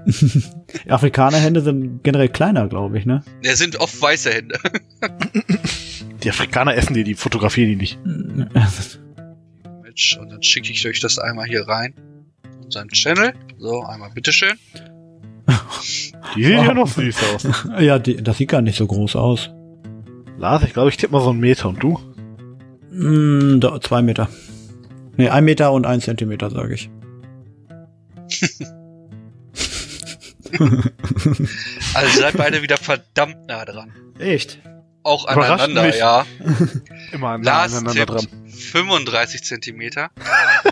[0.89, 3.23] Afrikanerhände sind generell kleiner, glaube ich, ne?
[3.43, 4.57] Der sind oft weiße Hände.
[6.23, 7.99] Die Afrikaner essen die, die fotografieren die nicht.
[9.83, 11.93] Mensch, und dann schicke ich euch das einmal hier rein.
[12.43, 13.33] in Unseren Channel.
[13.59, 14.53] So, einmal bitteschön.
[16.35, 16.63] Die sehen Oh.
[16.63, 17.47] ja noch süß aus.
[17.79, 19.49] ja, die, das sieht gar nicht so groß aus.
[20.37, 21.69] Lars, ich glaube, ich tippe mal so einen Meter.
[21.69, 21.99] Und du?
[22.91, 24.29] Mm, da, zwei Meter.
[25.17, 26.89] Nee, ein Meter und ein Zentimeter, sage ich.
[31.93, 33.91] Also seid beide wieder verdammt nah dran.
[34.19, 34.59] Echt?
[35.03, 35.97] Auch aneinander, mich.
[35.97, 36.25] ja.
[37.11, 38.19] Immer Lars aneinander dran.
[38.19, 40.09] tippt 35 Zentimeter.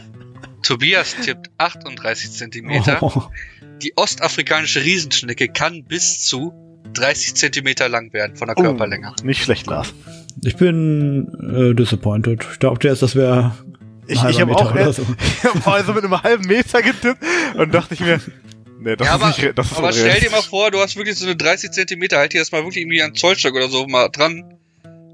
[0.64, 2.98] Tobias tippt 38 Zentimeter.
[3.02, 3.24] Oh.
[3.82, 6.54] Die ostafrikanische Riesenschnecke kann bis zu
[6.94, 8.62] 30 Zentimeter lang werden von der Oh.
[8.62, 9.14] Körperlänge.
[9.24, 9.94] Nicht schlecht, Lars.
[10.44, 12.46] Ich bin äh, disappointed.
[12.52, 13.56] Ich dachte erst, das wäre
[14.08, 15.06] Ich, ich habe auch so.
[15.20, 17.24] ich hab also mit einem halben Meter getippt
[17.56, 18.20] und dachte ich mir,
[18.80, 20.96] nee, das ja, ist aber, nicht, das ist aber stell dir mal vor, du hast
[20.96, 23.86] wirklich so eine 30 Zentimeter, halt dir das mal wirklich irgendwie an Zollstock oder so
[23.88, 24.58] mal dran,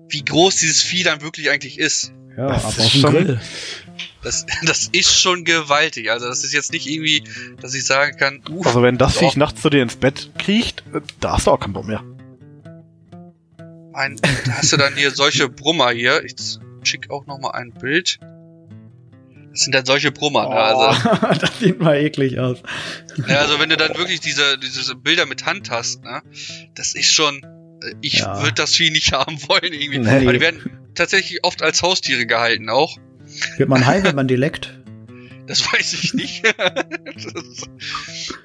[0.09, 2.11] wie groß dieses Vieh dann wirklich eigentlich ist.
[2.37, 3.41] Ja, Das ab ist schon- Grill.
[4.23, 6.11] Das, das ist schon gewaltig.
[6.11, 7.23] Also das ist jetzt nicht irgendwie,
[7.61, 9.19] dass ich sagen kann, uh, Also wenn das doch.
[9.21, 12.03] Viech nachts zu dir ins Bett kriecht, äh, da hast du auch keinen Bock mehr.
[13.93, 16.23] Ein, da hast du dann hier solche Brummer hier.
[16.25, 16.35] Ich
[16.83, 18.19] schick auch noch mal ein Bild.
[19.55, 20.49] Das sind dann solche Brummer.
[20.49, 20.55] Ne?
[20.55, 22.57] Also, Oh, das sieht mal eklig aus.
[23.25, 26.21] ja, also wenn du dann wirklich diese, diese Bilder mit Hand hast, ne?
[26.75, 27.41] das ist schon.
[27.81, 28.41] äh, Ich Ja.
[28.41, 29.99] würde das Vieh nicht haben wollen irgendwie.
[29.99, 30.25] Nee.
[30.25, 30.59] Weil die werden
[30.93, 32.97] tatsächlich oft als Haustiere gehalten auch.
[33.55, 34.77] Wird man high, wenn man die leckt?
[35.47, 36.43] Das weiß ich nicht.
[36.57, 37.69] das,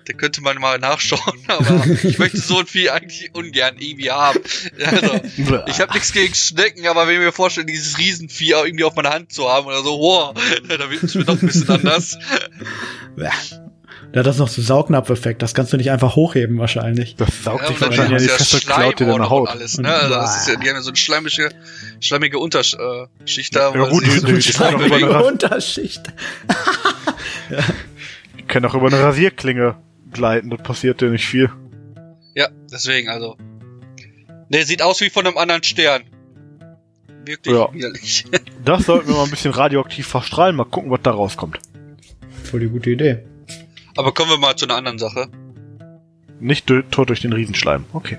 [0.05, 4.41] da könnte man mal nachschauen, aber ich möchte so ein Vieh eigentlich ungern irgendwie haben.
[4.85, 5.21] Also,
[5.67, 8.95] Ich habe nichts gegen Schnecken, aber wenn ich mir vorstelle, dieses Riesenvieh auch irgendwie auf
[8.97, 10.35] meiner Hand zu haben oder so, wow,
[10.69, 12.19] da wird es mir doch ein bisschen anders.
[14.13, 14.15] Ja.
[14.15, 15.41] Der hat das noch so Saugnapf-Effekt.
[15.41, 17.15] Das kannst du nicht einfach hochheben wahrscheinlich.
[17.17, 19.49] Das saugt Ja, dann wahrscheinlich ja Feste klaut dir deine noch und Haut.
[19.51, 19.89] alles, ne?
[19.93, 21.51] Also das ist ja, die haben ja so eine schleimige,
[22.01, 23.73] schleimige Unterschicht da.
[23.75, 26.03] Ja, gut, die- so die- mit die- Schleim die- Unterschicht.
[28.49, 29.77] können auch über eine Rasierklinge
[30.13, 31.51] gleiten, das passiert ja nicht viel.
[32.35, 33.37] Ja, deswegen also.
[34.49, 36.03] Der sieht aus wie von einem anderen Stern.
[37.25, 37.73] Wirklich Ja.
[37.73, 38.25] widerlich.
[38.65, 41.59] Das sollten wir mal ein bisschen radioaktiv verstrahlen, mal gucken, was da rauskommt.
[42.45, 43.25] Voll die gute Idee.
[43.97, 45.29] Aber kommen wir mal zu einer anderen Sache.
[46.41, 47.85] Nicht tot durch den Riesenschleim.
[47.93, 48.19] Okay.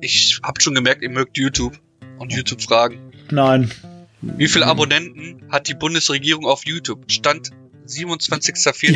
[0.00, 1.78] Ich hab schon gemerkt, ihr mögt YouTube
[2.18, 3.12] und YouTube fragen.
[3.30, 3.70] Nein.
[4.22, 7.10] Wie viele Abonnenten hat die Bundesregierung auf YouTube?
[7.10, 7.54] Stand Die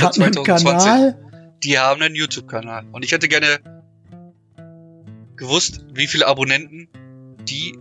[0.01, 0.45] hatten einen 27.04.2020.
[0.45, 1.19] Kanal.
[1.63, 2.87] Die haben einen YouTube-Kanal.
[2.93, 3.59] Und ich hätte gerne
[5.37, 6.89] gewusst, wie viele Abonnenten
[7.49, 7.79] die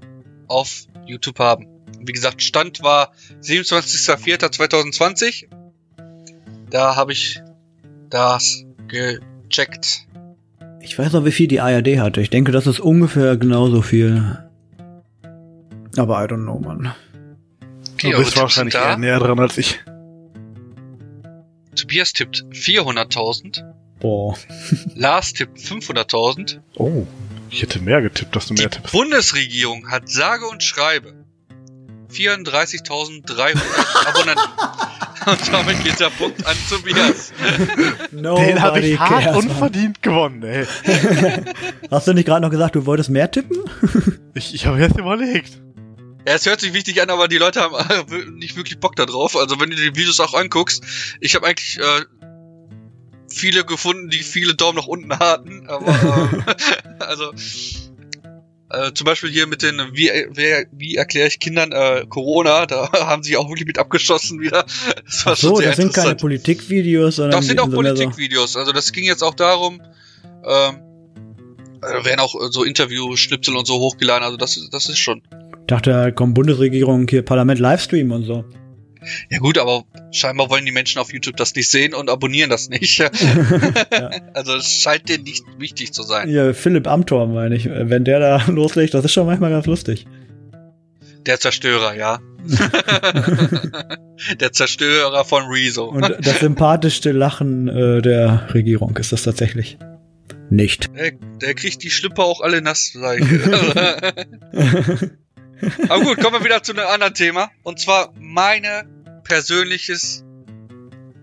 [0.48, 1.68] auf YouTube haben.
[2.00, 3.12] Wie gesagt, Stand war
[3.42, 5.50] 27.04.2020.
[6.70, 7.42] Da habe ich
[8.14, 10.06] das gecheckt.
[10.82, 12.22] Ich weiß noch, wie viel die ARD hatte.
[12.22, 14.38] Ich denke, das ist ungefähr genauso viel.
[15.98, 16.94] Aber I don't know, Mann.
[17.94, 19.80] Okay, du bist Tipps wahrscheinlich eher näher dran als ich.
[21.76, 23.64] Tobias tippt 400.000.
[24.00, 24.38] Boah.
[24.96, 26.60] Lars tippt 500.000.
[26.76, 27.08] Oh.
[27.50, 28.92] Ich hätte mehr getippt, dass du Die mehr tippst.
[28.92, 31.14] Bundesregierung hat sage und schreibe
[32.12, 33.62] 34.300
[34.08, 34.44] Abonnenten.
[35.26, 37.34] Und damit geht der Punkt an Tobias.
[38.12, 40.66] Den habe ich hart cares, unverdient gewonnen, ey.
[41.90, 43.58] Hast du nicht gerade noch gesagt, du wolltest mehr tippen?
[44.36, 45.62] Ich, ich habe jetzt überlegt.
[46.28, 49.06] Ja, es hört sich wichtig an, aber die Leute haben äh, nicht wirklich Bock da
[49.06, 49.36] drauf.
[49.36, 50.84] Also wenn du die Videos auch anguckst,
[51.20, 52.06] ich habe eigentlich äh,
[53.28, 55.68] viele gefunden, die viele Daumen nach unten hatten.
[55.68, 57.32] Aber äh, also
[58.74, 62.92] äh, zum Beispiel hier mit den wie, wie, wie erkläre ich Kindern äh, Corona, da
[62.94, 64.66] haben sie auch wirklich mit abgeschossen wieder.
[65.06, 66.16] Das war so, das sind keine.
[66.16, 68.58] Politikvideos, sondern Das sind auch Politikvideos.
[68.58, 69.82] Also das ging jetzt auch darum,
[70.46, 70.80] ähm,
[71.82, 74.24] da werden auch äh, so Interview-Schnipsel und so hochgeladen.
[74.24, 75.22] Also das, das ist schon.
[75.32, 78.44] Ich dachte, da kommt Bundesregierung hier Parlament Livestream und so.
[79.30, 82.70] Ja gut, aber scheinbar wollen die Menschen auf YouTube das nicht sehen und abonnieren das
[82.70, 83.04] nicht.
[84.34, 86.28] Also es scheint denen nicht wichtig zu sein.
[86.28, 87.70] Hier, Philipp Amthor, meine ich.
[87.70, 90.06] Wenn der da loslegt, das ist schon manchmal ganz lustig.
[91.26, 92.20] Der Zerstörer, ja.
[94.40, 95.86] Der Zerstörer von Rezo.
[95.86, 99.78] Und das sympathischste Lachen äh, der Regierung ist das tatsächlich.
[100.50, 100.90] Nicht.
[100.96, 102.94] Der, der kriegt die Schlipper auch alle nass.
[105.90, 107.50] Aber gut, kommen wir wieder zu einem anderen Thema.
[107.64, 108.84] Und zwar meine
[109.34, 110.24] persönliches,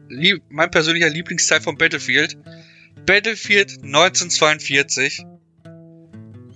[0.08, 2.36] lieb, mein persönlicher Lieblingsteil von Battlefield.
[3.06, 5.24] Battlefield 1942.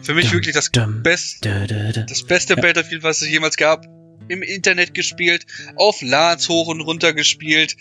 [0.03, 2.05] Für mich Dum, wirklich das dum, beste, Dö, dö, dö.
[2.09, 2.61] das beste Ja.
[2.61, 3.87] Battlefield, was es jemals gab.
[4.27, 5.47] Im Internet gespielt,
[5.77, 7.77] auf LANs hoch und runter gespielt.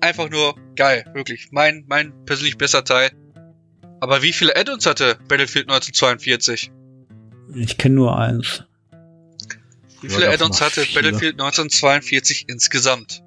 [0.00, 1.48] Einfach nur geil, wirklich.
[1.50, 3.10] Mein, mein persönlich besser Teil.
[3.98, 6.70] Aber wie viele Add-ons hatte Battlefield 1942?
[7.56, 8.62] Ich kenne nur eins.
[10.08, 11.02] Wie viele Add-ons hatte viele.
[11.02, 13.22] Battlefield 1942 insgesamt?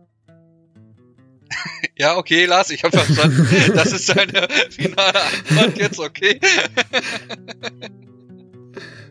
[1.97, 3.47] ja, okay, Lars, ich habe verstanden.
[3.75, 6.39] Das ist deine finale Antwort jetzt, okay?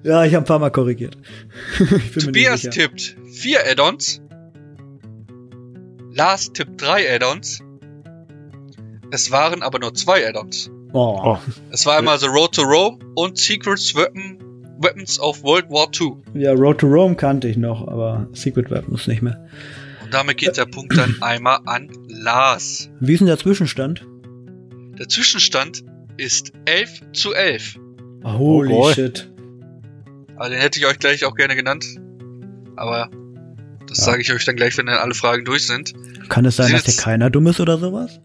[0.03, 1.19] Ja, ich habe ein paar Mal korrigiert.
[2.19, 4.21] Tobias tippt vier Add-ons.
[6.13, 7.61] Lars tippt drei Add-ons.
[9.11, 10.71] Es waren aber nur zwei Add-ons.
[10.93, 11.37] Oh.
[11.71, 14.39] Es war einmal The Road to Rome und Secrets Weapon,
[14.79, 16.13] Weapons of World War II.
[16.41, 19.47] Ja, Road to Rome kannte ich noch, aber Secret Weapons nicht mehr.
[20.05, 22.89] Und damit geht der Punkt dann einmal an Lars.
[23.01, 24.07] Wie ist denn der Zwischenstand?
[24.99, 25.85] Der Zwischenstand
[26.17, 27.79] ist 11 zu 11.
[28.25, 28.95] Oh, holy boy.
[28.95, 29.31] shit.
[30.37, 31.85] Aber den hätte ich euch gleich auch gerne genannt.
[32.77, 33.11] Aber
[33.89, 34.05] das Ja.
[34.05, 35.93] sage ich euch dann gleich, wenn dann alle Fragen durch sind.
[36.29, 38.21] Kann es sein, Sie dass hier keiner dumm ist oder sowas?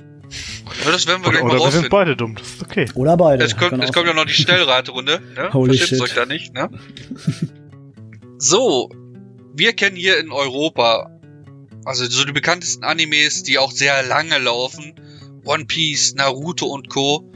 [0.85, 1.89] Ja, das werden wir Oder, gleich mal oder wir sind rausfinden.
[1.89, 2.89] beide dumm, das ist okay.
[2.95, 3.43] Oder beide.
[3.43, 5.21] Es kommt, es kommt ja noch die Schnellraterunde.
[5.35, 5.53] Ne?
[5.53, 6.01] Holy shit.
[6.01, 6.53] euch da nicht.
[6.53, 6.69] Ne?
[8.37, 8.89] so,
[9.53, 11.09] wir kennen hier in Europa
[11.85, 14.95] also so die bekanntesten Animes, die auch sehr lange laufen.
[15.43, 17.29] One Piece, Naruto und Co.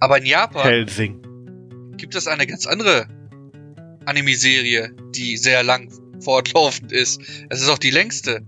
[0.00, 1.94] Aber in Japan Helsing.
[1.96, 3.06] gibt es eine ganz andere
[4.06, 7.20] Anime-Serie, die sehr lang fortlaufend ist.
[7.48, 8.42] Es ist auch die längste.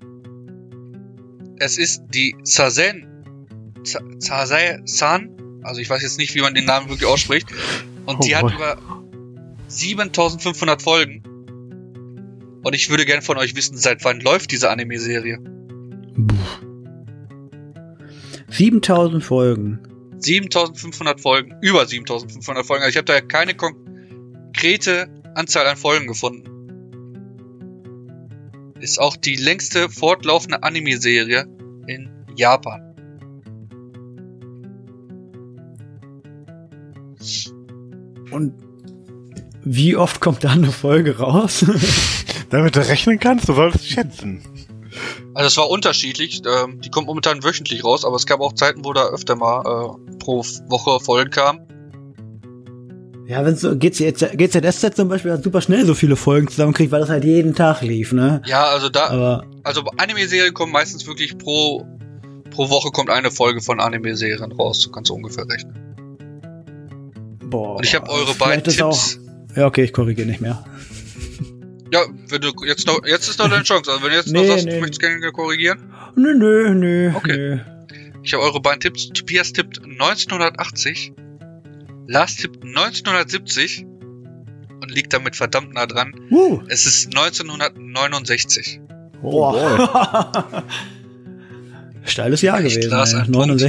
[1.59, 3.07] Es ist die Sazen.
[3.85, 5.61] Sazen.
[5.63, 7.49] Also ich weiß jetzt nicht, wie man den Namen wirklich ausspricht.
[8.07, 8.79] Und Oh die hat über
[9.69, 11.23] 7500 Folgen.
[12.63, 15.39] Und ich würde gerne von euch wissen, seit wann läuft diese Anime-Serie?
[18.49, 19.79] 7000 Folgen.
[20.19, 22.83] 7500 Folgen, über 7500 Folgen.
[22.83, 26.45] Also ich habe da keine konkrete Anzahl an Folgen gefunden.
[28.81, 31.47] Ist auch die längste fortlaufende Anime-Serie
[31.87, 32.90] in Japan.
[38.31, 38.55] Und
[39.63, 41.65] wie oft kommt da eine Folge raus?
[42.51, 44.43] Damit du rechnen kannst, du solltest schätzen.
[45.35, 46.43] Also es war unterschiedlich.
[46.47, 49.61] Ähm, die kommt momentan wöchentlich raus, aber es gab auch Zeiten, wo da öfter mal
[49.61, 51.67] äh, pro Woche Folgen kamen.
[53.27, 57.01] Ja, wenn so GZ, GZSZ zum Beispiel hat super schnell so viele Folgen zusammenkriegt, weil
[57.01, 58.43] das halt jeden Tag lief, ne?
[58.45, 61.87] Ja, also da, Aber also Anime-Serien kommen meistens wirklich pro
[62.51, 64.83] pro Woche kommt eine Folge von Anime-Serien raus.
[64.83, 65.90] So kannst du ungefähr rechnen.
[67.51, 67.77] Boah.
[67.77, 68.81] Und ich habe eure beiden Tipps.
[68.81, 70.65] Auch, ja, okay, ich korrigiere nicht mehr.
[71.93, 73.91] Ja, wenn du jetzt noch, jetzt ist noch deine Chance.
[73.91, 74.75] Also wenn du jetzt Nee, noch sagst, nee.
[74.75, 75.93] du möchtest gerne korrigieren.
[76.15, 77.13] Nö, nö, nö.
[77.17, 77.37] Okay.
[77.37, 77.59] Nö.
[78.23, 79.09] Ich habe eure beiden Tipps.
[79.09, 81.13] Tobias tippt 1980.
[82.07, 83.87] Lars tippt 1970.
[84.83, 86.15] Und liegt damit verdammt nah dran.
[86.31, 88.81] Uh, Es ist 1969.
[89.21, 90.65] boah.
[92.05, 92.91] Steiles Jahr Echt, gewesen.
[92.91, 93.21] Lars, ey.
[93.21, 93.61] ein Punkt.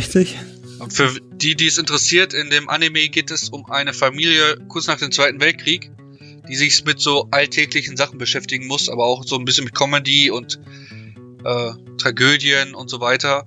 [0.82, 0.84] 69.
[0.84, 4.88] Und für die, die es interessiert, in dem Anime geht es um eine Familie kurz
[4.88, 5.92] nach dem Zweiten Weltkrieg,
[6.50, 10.32] die sich mit so alltäglichen Sachen beschäftigen muss, aber auch so ein bisschen mit Comedy
[10.32, 10.60] und
[11.44, 13.46] äh, Tragödien und so weiter.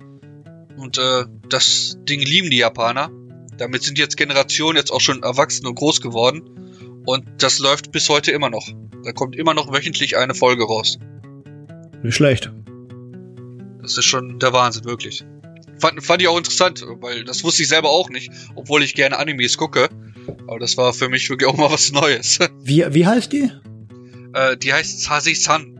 [0.76, 3.10] Und äh, das Ding lieben die Japaner.
[3.56, 7.02] Damit sind jetzt Generationen jetzt auch schon erwachsen und groß geworden.
[7.06, 8.68] Und das läuft bis heute immer noch.
[9.04, 10.98] Da kommt immer noch wöchentlich eine Folge raus.
[12.02, 12.50] Nicht schlecht.
[13.82, 15.24] Das ist schon der Wahnsinn, wirklich.
[15.78, 19.18] Fand, fand ich auch interessant, weil das wusste ich selber auch nicht, obwohl ich gerne
[19.18, 19.88] Animes gucke.
[20.46, 22.38] Aber das war für mich wirklich auch mal was Neues.
[22.62, 23.50] Wie, wie heißt die?
[24.34, 25.78] äh, die heißt Sase-san.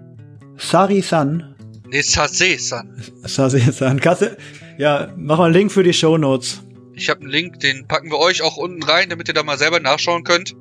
[0.57, 1.55] Sari-san.
[1.89, 3.03] Nee, Sase-san.
[3.25, 4.01] Sari-san.
[4.01, 4.37] Kasse.
[4.79, 6.63] Ja, mach mal einen Link für die Show Notes.
[6.95, 9.59] Ich habe einen Link, den packen wir euch auch unten rein, damit ihr da mal
[9.59, 10.55] selber nachschauen könnt.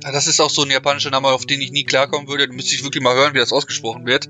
[0.00, 2.48] Das ist auch so ein japanischer Name, auf den ich nie klarkommen würde.
[2.48, 4.28] Da müsste ich wirklich mal hören, wie das ausgesprochen wird.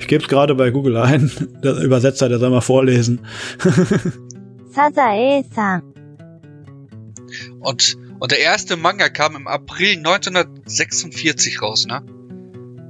[0.00, 1.30] Ich gebe es gerade bei Google ein.
[1.62, 3.20] Der Übersetzer, der soll mal vorlesen.
[4.70, 5.82] Sazae-san.
[7.60, 12.02] Und, und der erste Manga kam im April 1946 raus, ne?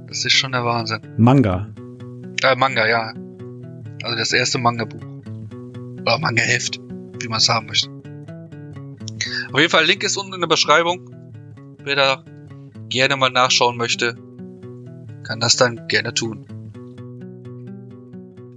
[0.07, 1.01] Das ist schon der Wahnsinn.
[1.17, 1.67] Manga.
[2.43, 3.13] Äh, Manga, ja.
[4.03, 5.03] Also das erste Manga-Buch.
[6.01, 6.79] Oder Manga-Heft,
[7.19, 7.89] wie man es haben möchte.
[9.51, 11.13] Auf jeden Fall, Link ist unten in der Beschreibung.
[11.83, 12.23] Wer da
[12.89, 14.15] gerne mal nachschauen möchte,
[15.23, 16.45] kann das dann gerne tun.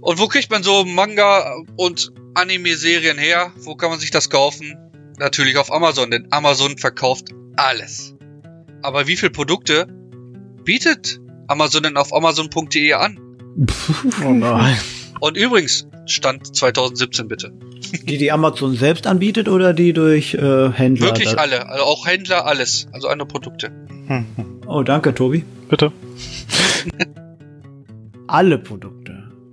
[0.05, 3.51] Und wo kriegt man so Manga und Anime-Serien her?
[3.63, 4.77] Wo kann man sich das kaufen?
[5.17, 8.13] Natürlich auf Amazon, denn Amazon verkauft alles.
[8.83, 9.87] Aber wie viele Produkte
[10.63, 13.17] bietet Amazon denn auf Amazon.de an?
[14.23, 14.77] Oh nein.
[15.21, 17.51] Und übrigens, Stand 2017 bitte.
[18.03, 21.07] Die, die Amazon selbst anbietet oder die durch äh, Händler?
[21.07, 22.87] Wirklich alle, also auch Händler, alles.
[22.91, 23.71] Also andere Produkte.
[24.05, 24.25] Hm,
[24.67, 25.43] Oh, danke, Tobi.
[25.67, 25.91] Bitte.
[28.27, 29.04] Alle Produkte.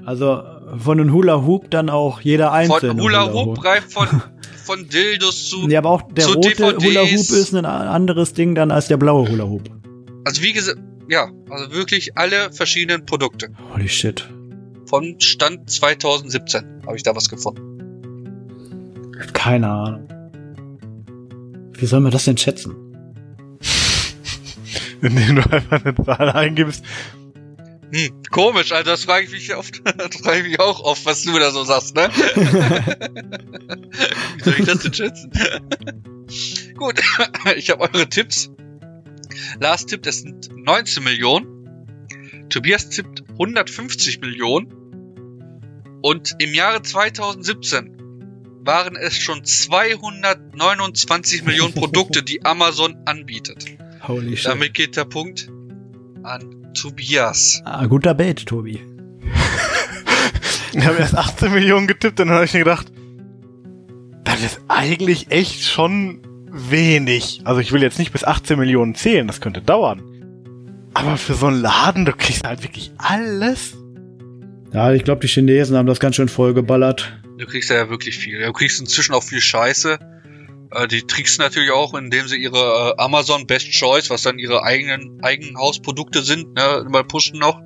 [0.04, 0.42] Also
[0.78, 2.92] von den Hula Hoop dann auch jeder einzelne.
[2.94, 4.08] Von Hula Hoop reicht von,
[4.64, 5.68] von Dildos zu.
[5.68, 6.84] Ja, aber auch der rote DVDs.
[6.84, 9.70] Hula Hoop ist ein anderes Ding dann als der blaue Hula Hoop.
[10.24, 13.48] Also wie gesagt, ja, also wirklich alle verschiedenen Produkte.
[13.74, 14.28] Holy shit.
[14.86, 17.72] Von Stand 2017 habe ich da was gefunden.
[19.32, 20.08] Keine Ahnung.
[21.72, 22.76] Wie soll man das denn schätzen?
[25.00, 26.84] Indem du einfach eine Zahl eingibst.
[27.94, 31.22] Hm, komisch, also das frage ich mich oft, das frage ich mich auch oft, was
[31.22, 32.08] du da so sagst, ne?
[34.36, 35.30] Wie soll ich das denn schätzen?
[36.74, 37.02] Gut,
[37.56, 38.50] ich habe eure Tipps.
[39.60, 42.46] Lars tippt, es sind 19 Millionen.
[42.48, 44.72] Tobias tippt 150 Millionen.
[46.00, 47.98] Und im Jahre 2017
[48.64, 53.66] waren es schon 229 Millionen Produkte, die Amazon anbietet.
[54.06, 54.46] Holy shit.
[54.46, 55.50] Damit geht der Punkt
[56.22, 57.62] an Tobias.
[57.64, 58.80] ah, guter Bait, Tobi.
[60.74, 62.90] Ich habe erst 18 Millionen getippt und dann habe ich mir gedacht,
[64.24, 67.42] das ist eigentlich echt schon wenig.
[67.44, 70.02] Also ich will jetzt nicht bis 18 Millionen zählen, das könnte dauern.
[70.94, 73.76] Aber für so einen Laden, du kriegst halt wirklich alles.
[74.72, 77.12] Ja, ich glaube, die Chinesen haben das ganz schön vollgeballert.
[77.38, 78.40] Du kriegst ja wirklich viel.
[78.40, 79.98] Du kriegst inzwischen auch viel Scheiße.
[80.74, 84.62] Äh, die tricksen natürlich auch, indem sie ihre äh, Amazon Best Choice, was dann ihre
[84.62, 87.60] eigenen Eigenhausprodukte sind, ne, mal pushen noch.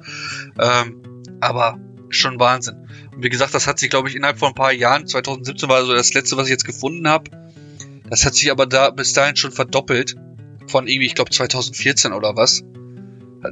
[0.58, 1.02] Ähm,
[1.40, 1.78] aber
[2.08, 2.88] schon Wahnsinn.
[3.14, 5.84] Und wie gesagt, das hat sich, glaube ich, innerhalb von ein paar Jahren, 2017 war
[5.84, 7.30] so das letzte, was ich jetzt gefunden habe.
[8.08, 10.16] Das hat sich aber da bis dahin schon verdoppelt.
[10.68, 12.62] Von irgendwie, ich glaube 2014 oder was.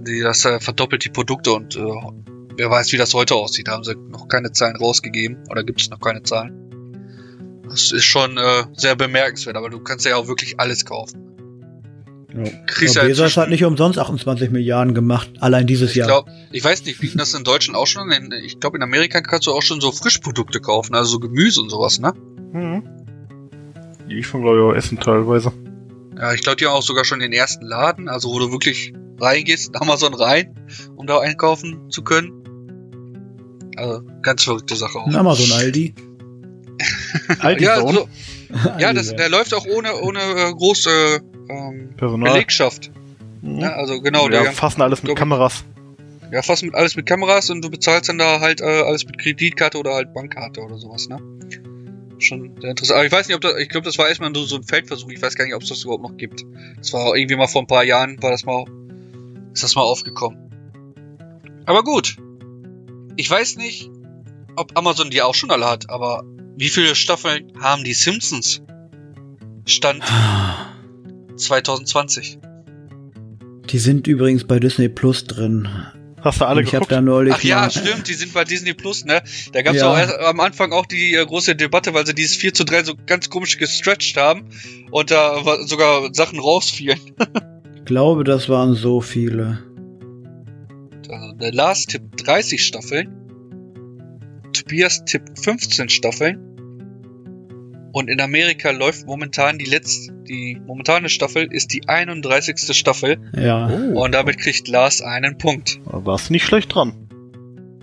[0.00, 1.80] Die das äh, verdoppelt, die Produkte und äh,
[2.56, 3.68] wer weiß, wie das heute aussieht.
[3.68, 5.44] Da haben sie noch keine Zahlen rausgegeben.
[5.48, 6.63] Oder gibt es noch keine Zahlen.
[7.68, 11.30] Das ist schon äh, sehr bemerkenswert, aber du kannst ja auch wirklich alles kaufen.
[12.34, 12.50] Ja.
[12.66, 16.08] Kriegst Ja, Bezos hat nicht umsonst 28 Milliarden gemacht, allein dieses Ich Jahr.
[16.08, 18.10] glaube, ich weiß nicht, wie das in Deutschland auch schon.
[18.10, 21.60] In, ich glaube, in Amerika kannst du auch schon so Frischprodukte kaufen, also so Gemüse
[21.60, 22.12] und sowas, ne?
[22.52, 22.82] Mhm.
[24.10, 25.52] Die ich von glaube ich auch essen teilweise.
[26.18, 28.92] Ja, ich glaube, die haben auch sogar schon den ersten Laden, also wo du wirklich
[29.20, 30.54] reingehst, in Amazon rein,
[30.96, 32.32] um da einkaufen zu können.
[33.76, 35.06] Also ganz verrückte Sache auch.
[35.06, 35.94] Ein Amazon Aldi.
[37.40, 38.08] Aldi ja, so,
[38.78, 42.32] ja, das, der läuft auch ohne, ohne äh, große ähm, Personal.
[42.32, 42.90] Belegschaft.
[43.42, 43.58] Mhm.
[43.58, 43.74] Ne?
[43.74, 45.64] Also genau, ja, der, fassen alles mit Kameras.
[46.32, 49.18] ja, fast mit alles mit Kameras und du bezahlst dann da halt äh, alles mit
[49.18, 51.20] Kreditkarte oder halt Bankkarte oder sowas, ne?
[52.18, 52.96] Schon sehr interessant.
[52.96, 55.10] Aber ich weiß nicht, ob das, ich glaube, das war erstmal nur so ein Feldversuch.
[55.10, 56.44] Ich weiß gar nicht, ob es das überhaupt noch gibt.
[56.78, 58.64] Das war irgendwie mal vor ein paar Jahren, war das mal,
[59.52, 60.38] ist das mal aufgekommen.
[61.66, 62.16] Aber gut.
[63.16, 63.90] Ich weiß nicht,
[64.56, 66.24] ob Amazon die auch schon alle hat, aber
[66.56, 68.62] wie viele Staffeln haben die Simpsons?
[69.66, 70.02] Stand
[71.36, 72.38] 2020.
[73.70, 75.68] Die sind übrigens bei Disney Plus drin.
[76.20, 76.92] Hast du alle ich habe geguckt?
[76.92, 79.22] da neulich Ach ja, stimmt, die sind bei Disney Plus, ne?
[79.52, 79.98] Da gab's Ja.
[79.98, 82.84] ja auch am Anfang auch die äh, große Debatte, weil sie dieses 4 zu 3
[82.84, 84.48] so ganz komisch gestretched haben
[84.90, 86.98] und da wa- sogar Sachen rausfielen.
[87.76, 89.58] Ich glaube, das waren so viele.
[91.10, 93.14] Also der Lars tippt 30 Staffeln,
[94.54, 96.38] Tobias tippt 15 Staffeln
[97.92, 102.74] und in Amerika läuft momentan die letzte, die momentane Staffel ist die 31.
[102.76, 103.66] Staffel Ja.
[103.66, 105.78] und damit kriegt Lars einen Punkt.
[105.90, 106.94] Da warst nicht schlecht dran.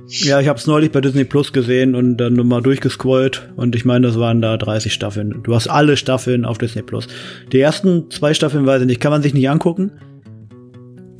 [0.07, 3.85] Ja, ich habe es neulich bei Disney Plus gesehen und dann nochmal durchgescrollt und ich
[3.85, 5.41] meine, das waren da 30 Staffeln.
[5.43, 7.07] Du hast alle Staffeln auf Disney Plus.
[7.53, 9.91] Die ersten zwei Staffeln weiß ich nicht, kann man sich nicht angucken.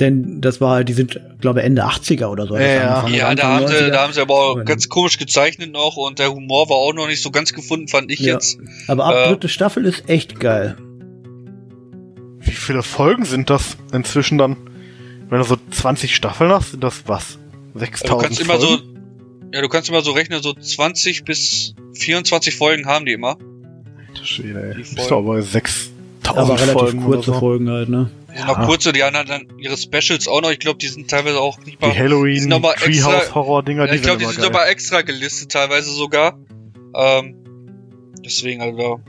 [0.01, 2.57] Denn das war halt, die sind, glaube ich, Ende 80er oder so.
[2.57, 3.07] Ja, ja.
[3.07, 3.89] Ja, da haben, sie, 90er.
[3.91, 4.63] da haben sie aber auch Ja.
[4.63, 8.11] ganz komisch gezeichnet noch und der Humor war auch noch nicht so ganz gefunden, fand
[8.11, 8.33] ich Ja.
[8.33, 8.57] jetzt.
[8.87, 10.75] Aber ab äh, dritte Staffel ist echt geil.
[12.39, 14.57] Wie viele Folgen sind das inzwischen dann?
[15.29, 17.37] Wenn du so 20 Staffeln hast, sind das was?
[17.75, 19.51] 6000 Also du kannst immer so, Folgen?
[19.53, 23.37] ja, du kannst immer so rechnen, so 20 bis 24 Folgen haben die immer.
[24.09, 24.81] Alter Schwede, ey.
[24.81, 25.91] Bist du aber bei 6000
[26.37, 27.39] Aber relativ Folgen kurze oder so.
[27.39, 28.09] Folgen halt, ne?
[28.33, 30.51] Die sind noch kurze, die haben dann ihre Specials auch noch.
[30.51, 31.97] Ich glaube, die sind teilweise auch nicht Die mal.
[31.97, 34.69] Halloween, sind noch mal extra- Treehouse Horror Dinger, Ja, die ich glaube, die sind aber
[34.69, 36.37] extra gelistet, teilweise sogar.
[36.95, 37.35] Ähm,
[38.25, 39.01] deswegen, also,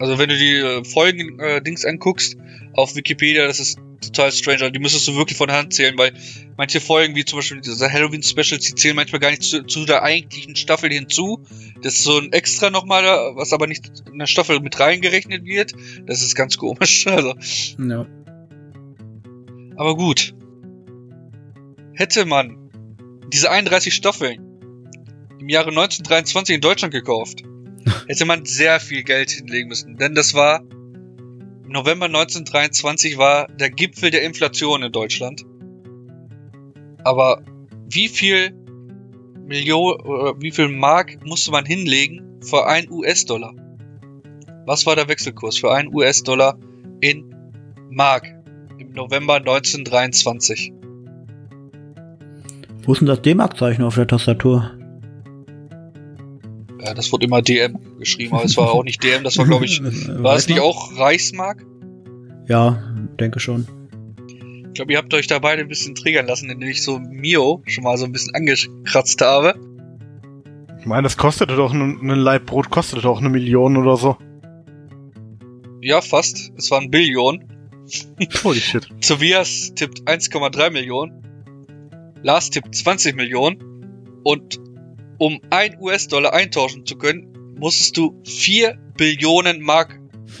[0.00, 2.36] also wenn du die äh, Folgen-Dings anguckst
[2.74, 3.78] auf Wikipedia, das ist
[4.12, 4.70] total strange.
[4.72, 6.12] Die müsstest du wirklich von Hand zählen, weil
[6.56, 10.02] manche Folgen, wie zum Beispiel diese Halloween-Specials, die zählen manchmal gar nicht zu, zu der
[10.02, 11.44] eigentlichen Staffel hinzu.
[11.82, 13.04] Das ist so ein extra nochmal,
[13.36, 15.72] was aber nicht in der Staffel mit reingerechnet wird.
[16.06, 17.06] Das ist ganz komisch.
[17.14, 17.34] Also,
[17.78, 18.06] Ja.
[19.76, 20.34] aber gut.
[21.94, 22.70] Hätte man
[23.32, 24.40] diese 31 Staffeln
[25.40, 27.42] im Jahre 1923 in Deutschland gekauft,
[28.08, 29.96] hätte man sehr viel Geld hinlegen müssen.
[29.96, 30.62] Denn das war,
[31.66, 35.44] November 1923 war der Gipfel der Inflation in Deutschland.
[37.04, 37.42] Aber
[37.88, 38.52] wie viel
[39.46, 43.54] Million, äh, wie viel Mark musste man hinlegen für einen US-Dollar?
[44.66, 46.58] Was war der Wechselkurs für einen US-Dollar
[47.00, 47.34] in
[47.90, 48.24] Mark
[48.78, 50.72] im November 1923?
[52.84, 54.70] Wo ist denn das D-Mark-Zeichen auf der Tastatur?
[56.84, 59.64] Ja, das wurde immer DM geschrieben, aber es war auch nicht DM, das war glaube
[59.64, 61.64] ich, war es nicht auch Reichsmark?
[62.46, 62.82] Ja,
[63.18, 63.66] denke schon.
[64.68, 67.62] Ich glaube, ihr habt euch da beide ein bisschen triggern lassen, indem ich so Mio
[67.66, 69.54] schon mal so ein bisschen angekratzt habe.
[70.80, 74.18] Ich meine, das kostete doch, ein, Laib Brot kostete doch eine Million oder so.
[75.80, 76.52] Ja, fast.
[76.56, 77.44] Es waren Billionen.
[78.42, 78.88] Holy shit.
[79.00, 81.22] Tobias tippt 1,3 Millionen.
[82.22, 84.20] Lars tippt 20 Millionen.
[84.24, 84.58] Und
[85.18, 89.98] um 1 US-Dollar eintauschen zu können, musstest du 4 Billionen Mark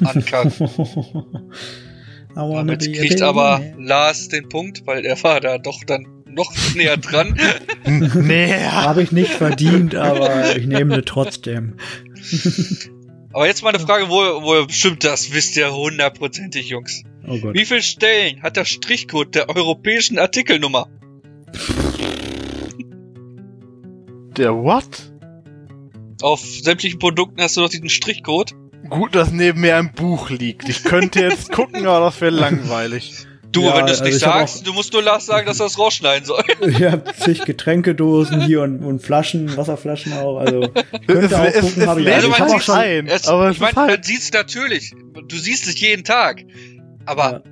[2.34, 3.62] wanna Damit kriegt aber.
[3.78, 7.38] Lars den Punkt, weil er war da doch dann noch näher dran.
[7.86, 8.52] nee.
[8.52, 11.76] Habe ich nicht verdient, aber ich nehme ne trotzdem.
[13.32, 15.32] Aber jetzt mal eine Frage, wo, wo stimmt das?
[15.32, 17.02] Wisst ihr hundertprozentig, Jungs.
[17.26, 17.54] Oh Gott.
[17.54, 20.88] Wie viele Stellen hat der Strichcode der europäischen Artikelnummer?
[24.36, 25.12] Der what?
[26.22, 28.52] Auf sämtlichen Produkten hast du doch diesen Strichcode.
[28.88, 30.68] Gut, dass neben mir ein Buch liegt.
[30.68, 33.26] Ich könnte jetzt gucken, aber das wäre langweilig.
[33.52, 35.46] Du, Ja, wenn du es also nicht ich hab sagst, du musst nur Lars sagen,
[35.46, 36.42] dass er es rausschneiden soll.
[36.68, 40.38] Ich hab zig Getränkedosen hier und, und Flaschen, Wasserflaschen auch.
[40.38, 40.62] Also
[40.92, 43.48] Es, könnte auch es, gucken, es habe ich Also ich man schon, ein, Es, aber
[43.50, 44.92] es ich meine, ist halt, man sieht's natürlich.
[45.28, 46.44] Du siehst es jeden Tag.
[47.06, 47.42] Aber Ja.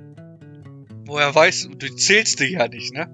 [1.05, 3.07] woher weißt du, du zählst dir ja nicht, ne?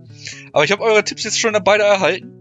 [0.51, 2.38] Aber ich habe eure Tipps jetzt schon beide erhalten.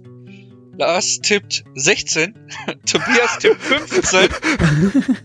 [0.78, 2.34] Lars tippt 16,
[2.86, 4.28] Tobias tippt 15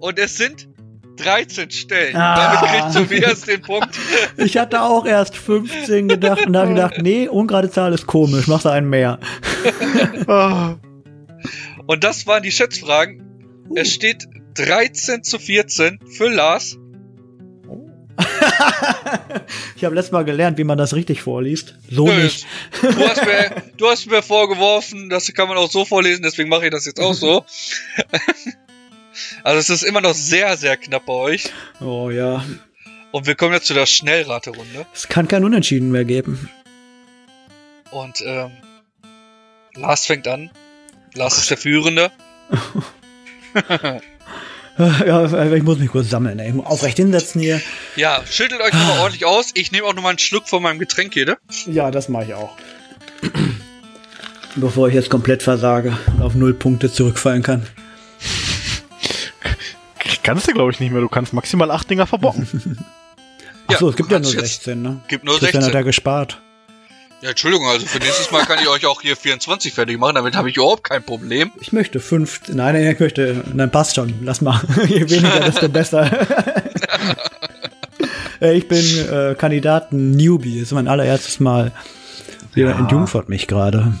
[0.00, 0.68] und es sind
[1.16, 2.16] 13 Stellen.
[2.16, 2.60] Ah.
[2.60, 3.88] Damit kriegt Tobias den Punkt.
[4.36, 8.66] Ich hatte auch erst 15 gedacht und habe gedacht, nee, ungerade Zahl ist komisch, machst
[8.66, 9.18] du einen mehr.
[11.86, 13.66] Und das waren die Schätzfragen.
[13.74, 16.76] Es steht 13 zu 14 für Lars.
[19.76, 21.74] Ich habe letztes Mal gelernt, wie man das richtig vorliest.
[21.88, 22.46] So Nö, nicht.
[22.82, 26.64] Du hast, mir, du hast mir vorgeworfen, das kann man auch so vorlesen, deswegen mache
[26.64, 27.44] ich das jetzt auch so.
[29.42, 31.50] Also es ist immer noch sehr, sehr knapp bei euch.
[31.80, 32.44] Oh ja.
[33.10, 34.86] Und wir kommen jetzt zu der Schnellraterunde.
[34.94, 36.48] Es kann kein Unentschieden mehr geben.
[37.90, 38.52] Und ähm,
[39.74, 40.50] Lars fängt an.
[41.14, 42.12] Lars ist der Führende.
[45.06, 46.48] Ja, ich muss mich kurz sammeln, ey.
[46.48, 47.60] Ich muss Aufrecht hinsetzen hier.
[47.96, 49.50] Ja, schüttelt euch nochmal ordentlich aus.
[49.54, 51.26] Ich nehme auch nochmal einen Schluck von meinem Getränk hier.
[51.26, 51.36] Ne?
[51.66, 52.56] Ja, das mache ich auch.
[54.56, 57.66] Bevor ich jetzt komplett versage, auf null Punkte zurückfallen kann.
[60.22, 61.00] Kannst du, glaube ich, nicht mehr.
[61.00, 62.46] Du kannst maximal acht Dinger verbocken.
[63.66, 65.00] Achso, es gibt ja nur kannst jetzt- 16, ne?
[65.08, 65.74] Gibt nur Christian hat 16.
[65.74, 66.40] ja gespart.
[67.20, 70.14] Ja, Entschuldigung, also für nächstes Mal kann ich euch auch hier 24 fertig machen.
[70.14, 71.50] Damit habe ich überhaupt kein Problem.
[71.60, 72.40] Ich möchte fünf.
[72.48, 73.42] Nein, nein, ich möchte.
[73.52, 74.14] Nein, passt schon.
[74.22, 74.60] Lass mal.
[74.86, 76.10] Je weniger, desto besser.
[78.40, 78.78] Äh, ich bin
[79.10, 80.60] äh, Kandidaten Newbie.
[80.60, 81.72] Das ist mein allererstes Mal.
[82.54, 82.78] Jeder Ja.
[82.78, 83.94] entjungfert mich gerade.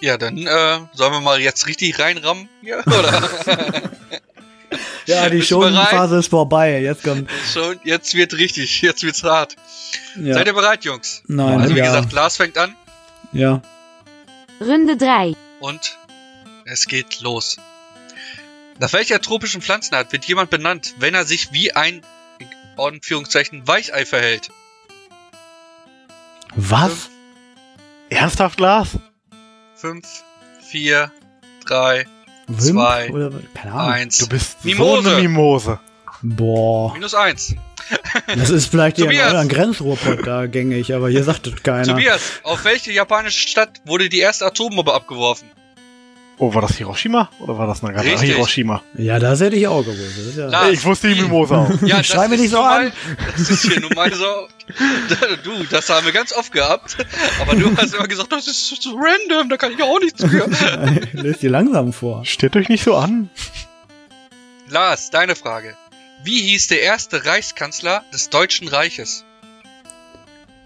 [0.00, 3.22] Ja, dann äh, sollen wir mal jetzt richtig reinrammen hier, oder?
[5.06, 5.42] Ja, die?
[5.42, 6.80] Schonphase ist vorbei.
[6.80, 7.30] Jetzt kommt.
[7.52, 9.56] Schon, jetzt wird richtig, jetzt wird's hart.
[10.16, 10.34] Ja.
[10.34, 11.22] Seid ihr bereit, Jungs?
[11.26, 11.86] Nein, Also wie ja.
[11.86, 12.74] gesagt, Lars fängt an
[13.32, 13.62] ja.
[14.60, 15.34] Runde 3.
[15.60, 15.98] und
[16.66, 17.56] es geht los.
[18.78, 22.02] Nach welcher tropischen Pflanzenart wird jemand benannt, wenn er sich wie ein,
[22.38, 24.50] in Anführungszeichen, Weichei verhält?
[26.54, 27.10] Was?
[28.10, 28.98] Ernsthaft, Lars?
[29.76, 30.06] 5,
[30.70, 31.10] 4,
[31.66, 32.06] 3,
[32.58, 33.92] Wimp Zwei, oder keine Ahnung.
[33.92, 34.18] 1.
[34.18, 35.02] Du bist Mimose.
[35.02, 35.80] so eine Mimose.
[36.22, 36.92] Boah.
[36.94, 37.56] Minus 1.
[38.36, 41.84] Das ist vielleicht hier in euren Grenzruhrpott da gängig, aber hier sagt es keiner.
[41.84, 45.50] Tobias, auf welche japanische Stadt wurde die erste Atombombe abgeworfen?
[46.38, 47.30] Oh, war das Hiroshima?
[47.38, 48.10] Oder war das Nagasaki?
[48.10, 48.30] Richtig.
[48.34, 48.82] Hiroshima.
[48.96, 50.18] Ja, das hätte ich auch gewusst.
[50.18, 51.70] Das ist ja Lars, ich wusste die Mimose auch.
[51.82, 52.84] Ja, Schrei mich ist nicht so an.
[52.84, 52.92] Mal,
[53.36, 54.24] das ist hier nun mal so.
[55.44, 56.96] Du, das haben wir ganz oft gehabt.
[57.40, 60.48] Aber du hast immer gesagt, das ist so random, da kann ich auch nichts für.
[61.12, 62.24] Löst die langsam vor.
[62.24, 63.28] Steht euch nicht so an.
[64.68, 65.76] Lars, deine Frage.
[66.24, 69.24] Wie hieß der erste Reichskanzler des Deutschen Reiches?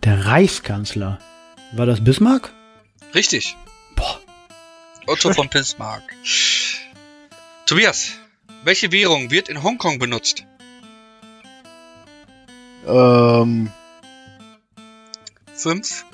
[0.04, 1.18] Der Reichskanzler.
[1.72, 2.52] War das Bismarck?
[3.14, 3.56] Richtig.
[5.07, 6.02] Otto von Bismarck.
[7.66, 8.12] Tobias,
[8.64, 10.44] welche Währung wird in Hongkong benutzt?
[12.86, 13.70] Ähm,
[15.54, 16.04] 5,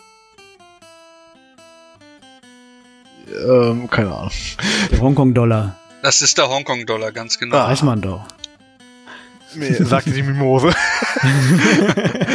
[3.47, 4.31] ähm, keine Ahnung.
[4.91, 5.77] Der Hongkong-Dollar.
[6.03, 7.57] Das ist der Hongkong-Dollar, ganz genau.
[7.57, 7.69] Ah.
[7.69, 8.25] Weiß man doch.
[9.55, 10.75] Nee, sagte die Mimose.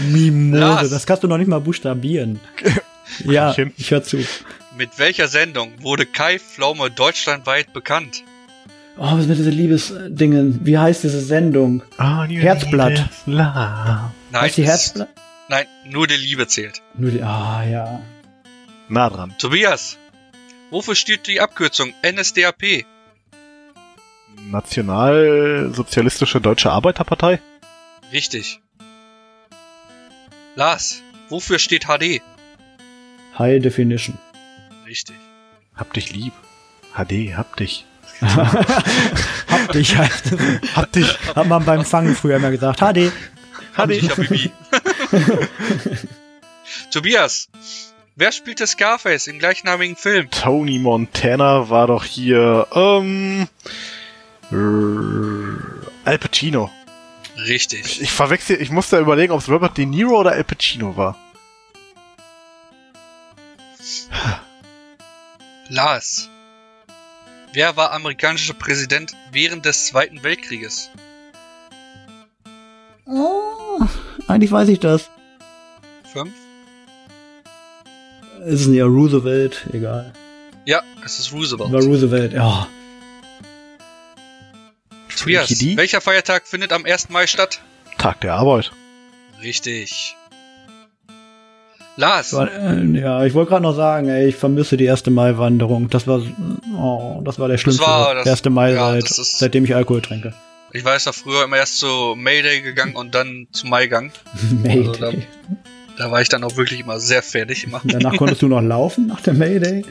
[0.00, 0.90] Mimose, Lars.
[0.90, 2.40] das kannst du noch nicht mal buchstabieren.
[3.24, 4.24] ja, ich hör zu.
[4.76, 8.24] Mit welcher Sendung wurde Kai Pflaume deutschlandweit bekannt?
[8.96, 10.66] Oh, was mit diesen Liebesdingen?
[10.66, 11.82] Wie heißt diese Sendung?
[11.96, 13.08] Ah, die Herzblatt.
[13.26, 15.08] Nein, heißt die Herzblatt?
[15.48, 16.82] Nein, nur die Liebe zählt.
[16.94, 18.00] Nur die, ah, ja.
[18.88, 19.34] Nah dran.
[19.38, 19.96] Tobias,
[20.70, 22.84] wofür steht die Abkürzung NSDAP?
[24.50, 27.40] Nationalsozialistische Deutsche Arbeiterpartei?
[28.12, 28.60] Richtig.
[30.56, 32.20] Lars, wofür steht HD?
[33.38, 34.18] High Definition.
[34.94, 35.16] Richtig.
[35.74, 36.32] Hab dich lieb.
[36.94, 37.84] HD, hab dich.
[38.20, 40.22] Hab dich halt.
[40.76, 41.18] Hab dich.
[41.34, 42.78] Hat man beim Fangen früher immer gesagt.
[42.78, 42.98] HD.
[42.98, 43.12] Ich
[43.76, 44.52] hab Bibi.
[46.92, 47.48] Tobias,
[48.14, 50.30] wer spielte Scarface im gleichnamigen Film?
[50.30, 53.48] Tony Montana war doch hier, ähm,
[54.52, 56.70] äh, Al Pacino.
[57.36, 58.00] Richtig.
[58.00, 61.18] Ich verwechsel, ich musste überlegen, ob es Robert De Niro oder Al Pacino war.
[65.68, 66.28] Lars,
[67.54, 70.90] wer war amerikanischer Präsident während des Zweiten Weltkrieges?
[73.06, 73.80] Oh,
[74.28, 75.08] eigentlich weiß ich das.
[76.12, 76.34] Fünf?
[78.46, 80.12] Es ist ja Roosevelt, egal.
[80.66, 81.72] Ja, es ist Roosevelt.
[81.72, 82.68] War Roosevelt, ja.
[85.16, 87.08] Tobias, welcher Feiertag findet am 1.
[87.08, 87.62] Mai statt?
[87.96, 88.70] Tag der Arbeit.
[89.40, 90.14] Richtig.
[91.96, 95.90] Lars, äh, ja, ich wollte gerade noch sagen, ey, ich vermisse die erste Mai-Wanderung.
[95.90, 96.20] Das war,
[96.76, 99.74] oh, das war der schlimmste war das- erste Mai ja, seit, das ist- seitdem ich
[99.76, 100.34] Alkohol trinke.
[100.72, 104.10] ich weiß doch früher immer erst zu Mayday gegangen und dann zu Maigang.
[104.62, 104.88] Mayday.
[104.88, 105.12] Also da-
[105.96, 107.80] Da war ich dann auch wirklich immer sehr fertig immer.
[107.84, 109.84] Danach konntest du noch laufen nach der Mayday.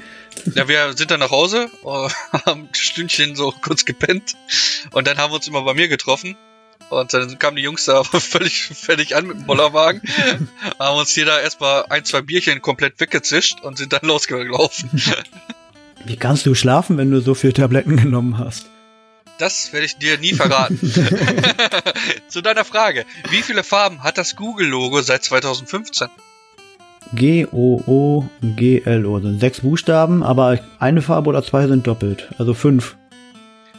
[0.55, 1.87] Ja, wir sind dann nach Hause, äh,
[2.45, 4.33] haben ein Stündchen so kurz gepennt
[4.91, 6.35] und dann haben wir uns immer bei mir getroffen.
[6.89, 10.01] Und dann kamen die Jungs da völlig fertig an mit dem Bollerwagen,
[10.79, 14.89] haben uns jeder erstmal ein, zwei Bierchen komplett weggezischt und sind dann losgelaufen.
[16.05, 18.67] Wie kannst du schlafen, wenn du so viele Tabletten genommen hast?
[19.39, 20.79] Das werde ich dir nie verraten.
[22.27, 23.03] Zu deiner Frage.
[23.29, 26.07] Wie viele Farben hat das Google-Logo seit 2015?
[27.13, 29.19] G-O-O-G-L-O.
[29.19, 32.29] Sind sechs Buchstaben, aber eine Farbe oder zwei sind doppelt.
[32.37, 32.95] Also fünf.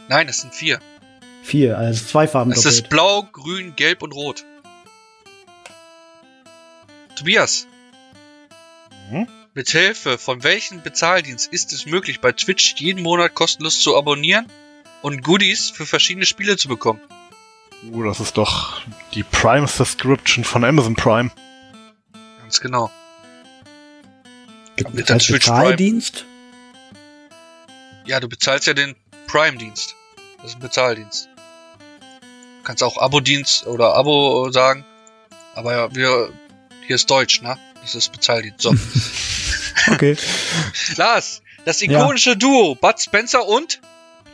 [0.07, 0.79] Nein, es sind vier.
[1.45, 2.73] Vier, also zwei Farben Es doppelt.
[2.73, 4.43] ist blau, grün, gelb und rot.
[7.15, 7.67] Tobias.
[9.11, 9.27] Mhm.
[9.53, 14.47] Mit Hilfe von welchem Bezahldienst ist es möglich, bei Twitch jeden Monat kostenlos zu abonnieren
[15.03, 16.99] und Goodies für verschiedene Spiele zu bekommen?
[17.91, 18.81] Uh, das ist doch
[19.13, 21.29] die Prime Subscription von Amazon Prime.
[22.41, 22.89] Ganz genau.
[24.77, 26.25] Gibt mit es Twitch Bezahldienst?
[28.07, 28.95] Ja, du bezahlst ja den
[29.27, 29.95] Prime-Dienst.
[30.37, 31.29] Das ist ein Bezahldienst.
[32.65, 34.83] Du kannst auch Abo-Dienst oder Abo sagen.
[35.53, 36.33] Aber ja, wir,
[36.87, 37.59] hier ist Deutsch, ne?
[37.83, 38.61] Das ist Bezahldienst.
[38.61, 38.73] So.
[39.87, 40.17] Okay.
[40.95, 43.81] Lars, das ikonische Duo Bud Spencer und?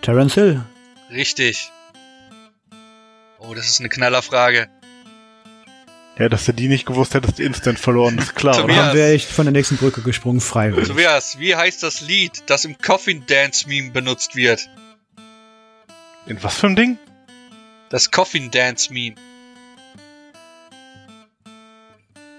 [0.02, 0.64] Terence Hill.
[1.10, 1.70] Richtig.
[3.40, 4.70] Oh, das ist eine Knallerfrage.
[6.18, 8.78] Ja, dass du die nicht gewusst hättest, instant verloren, ist klar, Tobias.
[8.78, 8.88] oder?
[8.88, 10.88] Dann wäre ich von der nächsten Brücke gesprungen, freiwillig.
[10.88, 14.70] Tobias, wie heißt das Lied, das im Coffin Dance Meme benutzt wird?
[16.28, 16.98] In was für ein Ding?
[17.92, 19.16] Das Coffin Dance Meme.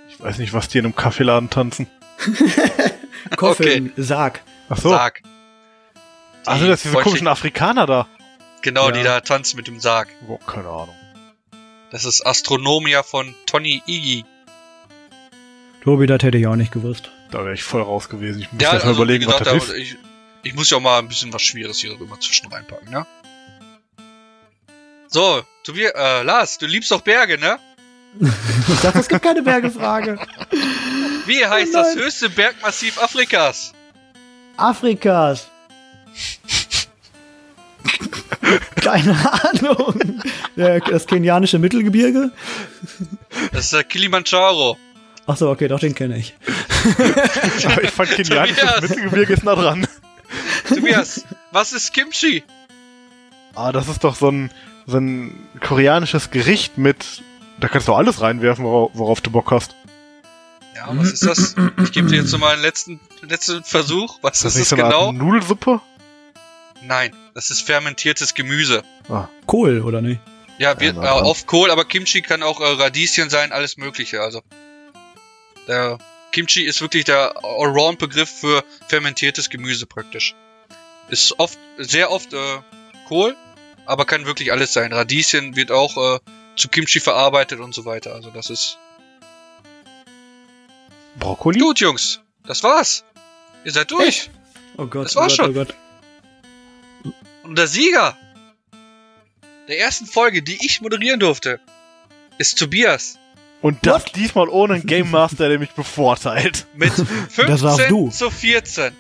[0.09, 1.87] Ich weiß nicht, was die in einem Kaffeeladen tanzen.
[3.37, 4.43] Coffin, Sarg.
[4.69, 4.91] Ach so.
[4.91, 5.23] Sarg.
[6.47, 8.09] Also, das sind diese komischen Afrikaner da.
[8.63, 8.93] Genau, Ja.
[8.93, 10.09] die da tanzen mit dem Sarg.
[10.29, 10.95] Oh, keine Ahnung.
[11.91, 14.25] Das ist Astronomia von Tony Iggy.
[15.85, 17.11] Tobi, das hätte ich auch nicht gewusst.
[17.31, 18.41] Da wäre ich voll raus gewesen.
[18.41, 19.83] Ich muss Ja, mal also, wie überlegen, was gesagt, das aber ist.
[19.83, 19.97] ich,
[20.45, 23.07] ich muss ja auch mal ein bisschen was Schweres hier immer zwischen reinpacken, ne?
[25.13, 27.59] So, Tobias, äh, Lars, du liebst doch Berge, ne?
[28.19, 30.19] Ich dachte, es gibt keine Bergefrage.
[31.27, 33.73] Wie heißt Oh das höchste Bergmassiv Afrikas?
[34.57, 35.49] Afrikas.
[38.77, 40.23] Keine Ahnung.
[40.57, 42.31] Ja, das kenianische Mittelgebirge?
[43.53, 44.79] Das ist der Kilimanjaro.
[45.27, 46.35] Achso, okay, doch, den kenne ich.
[47.67, 48.81] Aber ich fand kenianisches Tobias.
[48.81, 49.87] Mittelgebirge ist nah dran.
[50.69, 52.43] Tobias, was ist Kimchi?
[53.55, 54.51] Ah, das ist doch so ein,
[54.87, 57.23] so ein koreanisches Gericht mit.
[57.61, 59.75] Da kannst du alles reinwerfen, wora- worauf du Bock hast.
[60.75, 61.55] Ja, was ist das?
[61.85, 64.19] Ich gebe dir jetzt noch mal einen letzten, letzten Versuch.
[64.23, 65.07] Was Ist das ist nicht das so eine genau?
[65.09, 65.81] Art Nudelsuppe?
[66.85, 68.83] Nein, das ist fermentiertes Gemüse.
[69.09, 70.21] Ah, Kohl, oder nicht?
[70.59, 74.21] Ja, wird Ja, äh, auf Kohl, aber Kimchi kann auch äh, Radieschen sein, alles mögliche.
[74.21, 74.43] Also
[75.69, 75.99] der
[76.33, 80.35] Kimchi ist wirklich der Allround-Begriff für fermentiertes Gemüse praktisch.
[81.09, 82.39] Ist oft, sehr oft äh,
[83.07, 83.37] Kohl,
[83.87, 84.93] aber kann wirklich alles sein.
[84.93, 86.19] Radieschen wird auch äh,
[86.57, 88.15] zu Kimchi verarbeitet und so weiter.
[88.15, 88.79] Also das ist
[91.19, 91.59] Brokkoli?
[91.59, 92.21] gut, Jungs.
[92.47, 93.05] Das war's.
[93.65, 94.31] Ihr seid durch.
[94.77, 95.51] Oh Gott, Das oh war's Gott, schon.
[95.51, 95.75] oh Gott.
[97.45, 98.17] Und der Sieger
[99.69, 101.61] der ersten Folge, die ich moderieren durfte,
[102.39, 103.19] ist Tobias.
[103.61, 106.67] Und das diesmal ohne einen Game Master, der mich bevorteilt.
[106.75, 106.93] Mit
[107.37, 108.11] Das warst 15 du.
[108.11, 108.93] zu 14.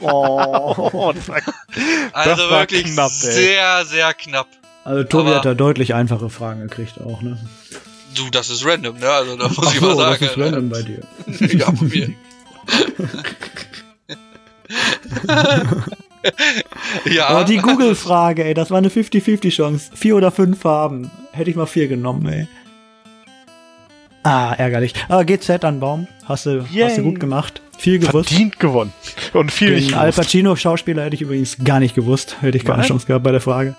[0.00, 1.40] Oh, das war,
[2.12, 3.32] Also war wirklich knapp, ey.
[3.32, 4.46] sehr, sehr knapp.
[4.84, 7.38] Also Tobi Aber- hat da deutlich einfache Fragen gekriegt auch, ne?
[8.14, 9.08] Du, das ist random, ne?
[9.08, 10.16] Also da muss Ach ich so, mal sagen.
[10.20, 11.00] das ist random bei dir.
[11.58, 12.10] ja, bei mir.
[17.10, 19.90] ja, Oh, die Google-Frage, ey, das war eine 50-50-Chance.
[19.94, 21.10] Vier oder fünf Farben.
[21.32, 22.48] Hätte ich mal vier genommen, ey.
[24.24, 24.94] Ah, ärgerlich.
[25.08, 26.06] Aber GZ an Baum.
[26.26, 27.60] Hast du, hast du gut gemacht.
[27.82, 28.28] Viel gewusst.
[28.28, 28.92] verdient gewonnen.
[29.32, 30.18] Und viel nicht Den Al gewusst.
[30.28, 32.36] Pacino-Schauspieler hätte ich übrigens gar nicht gewusst.
[32.40, 32.88] Hätte ich keine Nein?
[32.88, 33.74] Chance gehabt bei der Frage.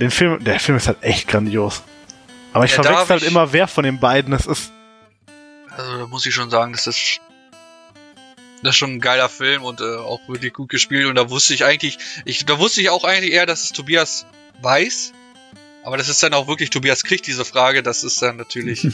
[0.00, 1.82] Den Film, der Film ist halt echt grandios.
[2.52, 4.70] Aber ich Ja, verwechsel halt ich- immer, wer von den beiden es ist.
[5.76, 7.20] also da muss ich schon sagen, das ist
[8.62, 11.52] das ist schon ein geiler Film und äh, auch wirklich gut gespielt und da wusste
[11.52, 14.24] ich eigentlich, ich da wusste ich auch eigentlich eher, dass es Tobias
[14.62, 15.12] weiß,
[15.82, 18.80] aber das ist dann auch wirklich Tobias kriegt diese Frage, das ist dann natürlich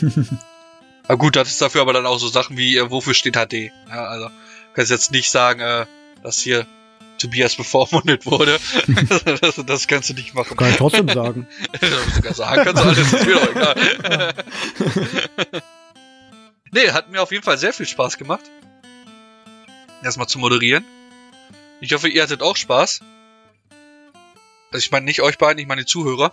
[1.11, 3.73] Na gut, das ist dafür aber dann auch so Sachen wie, äh, wofür steht HD?
[3.89, 4.33] Ja, also, du
[4.75, 5.87] kannst jetzt nicht sagen, äh,
[6.23, 6.69] dass hier
[7.19, 8.61] Tobias bevormundet wurde.
[9.41, 10.57] das, das kannst du nicht machen.
[10.57, 11.49] Kann ich trotzdem sagen.
[12.15, 14.35] Sogar sagen kannst du alles, ist mir doch egal.
[16.71, 18.45] nee, hat mir auf jeden Fall sehr viel Spaß gemacht.
[20.05, 20.85] Erstmal zu moderieren.
[21.81, 23.01] Ich hoffe, ihr hattet auch Spaß.
[24.71, 26.33] Also ich meine nicht euch beiden, ich meine die Zuhörer.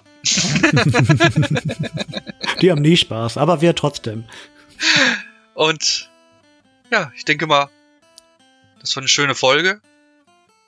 [2.62, 4.26] Die haben nie Spaß, aber wir trotzdem.
[5.54, 6.10] Und
[6.92, 7.70] ja, ich denke mal,
[8.80, 9.82] das war eine schöne Folge.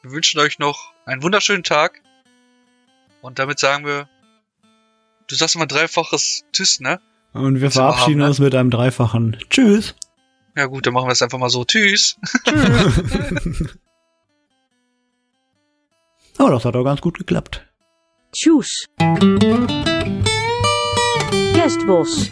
[0.02, 2.02] Wir wünschen euch noch einen wunderschönen Tag.
[3.22, 4.08] Und damit sagen wir,
[5.28, 7.00] du sagst immer dreifaches Tschüss, ne?
[7.34, 8.28] Und wir verabschieden haben, ne?
[8.28, 9.96] uns mit einem dreifachen Tschüss.
[10.56, 11.66] Ja gut, dann machen wir es einfach mal so.
[11.66, 12.18] Tschüss.
[16.42, 17.68] Oh, das hat auch ganz gut geklappt.
[18.32, 18.86] Tjoes.
[21.54, 22.32] Kerstbos.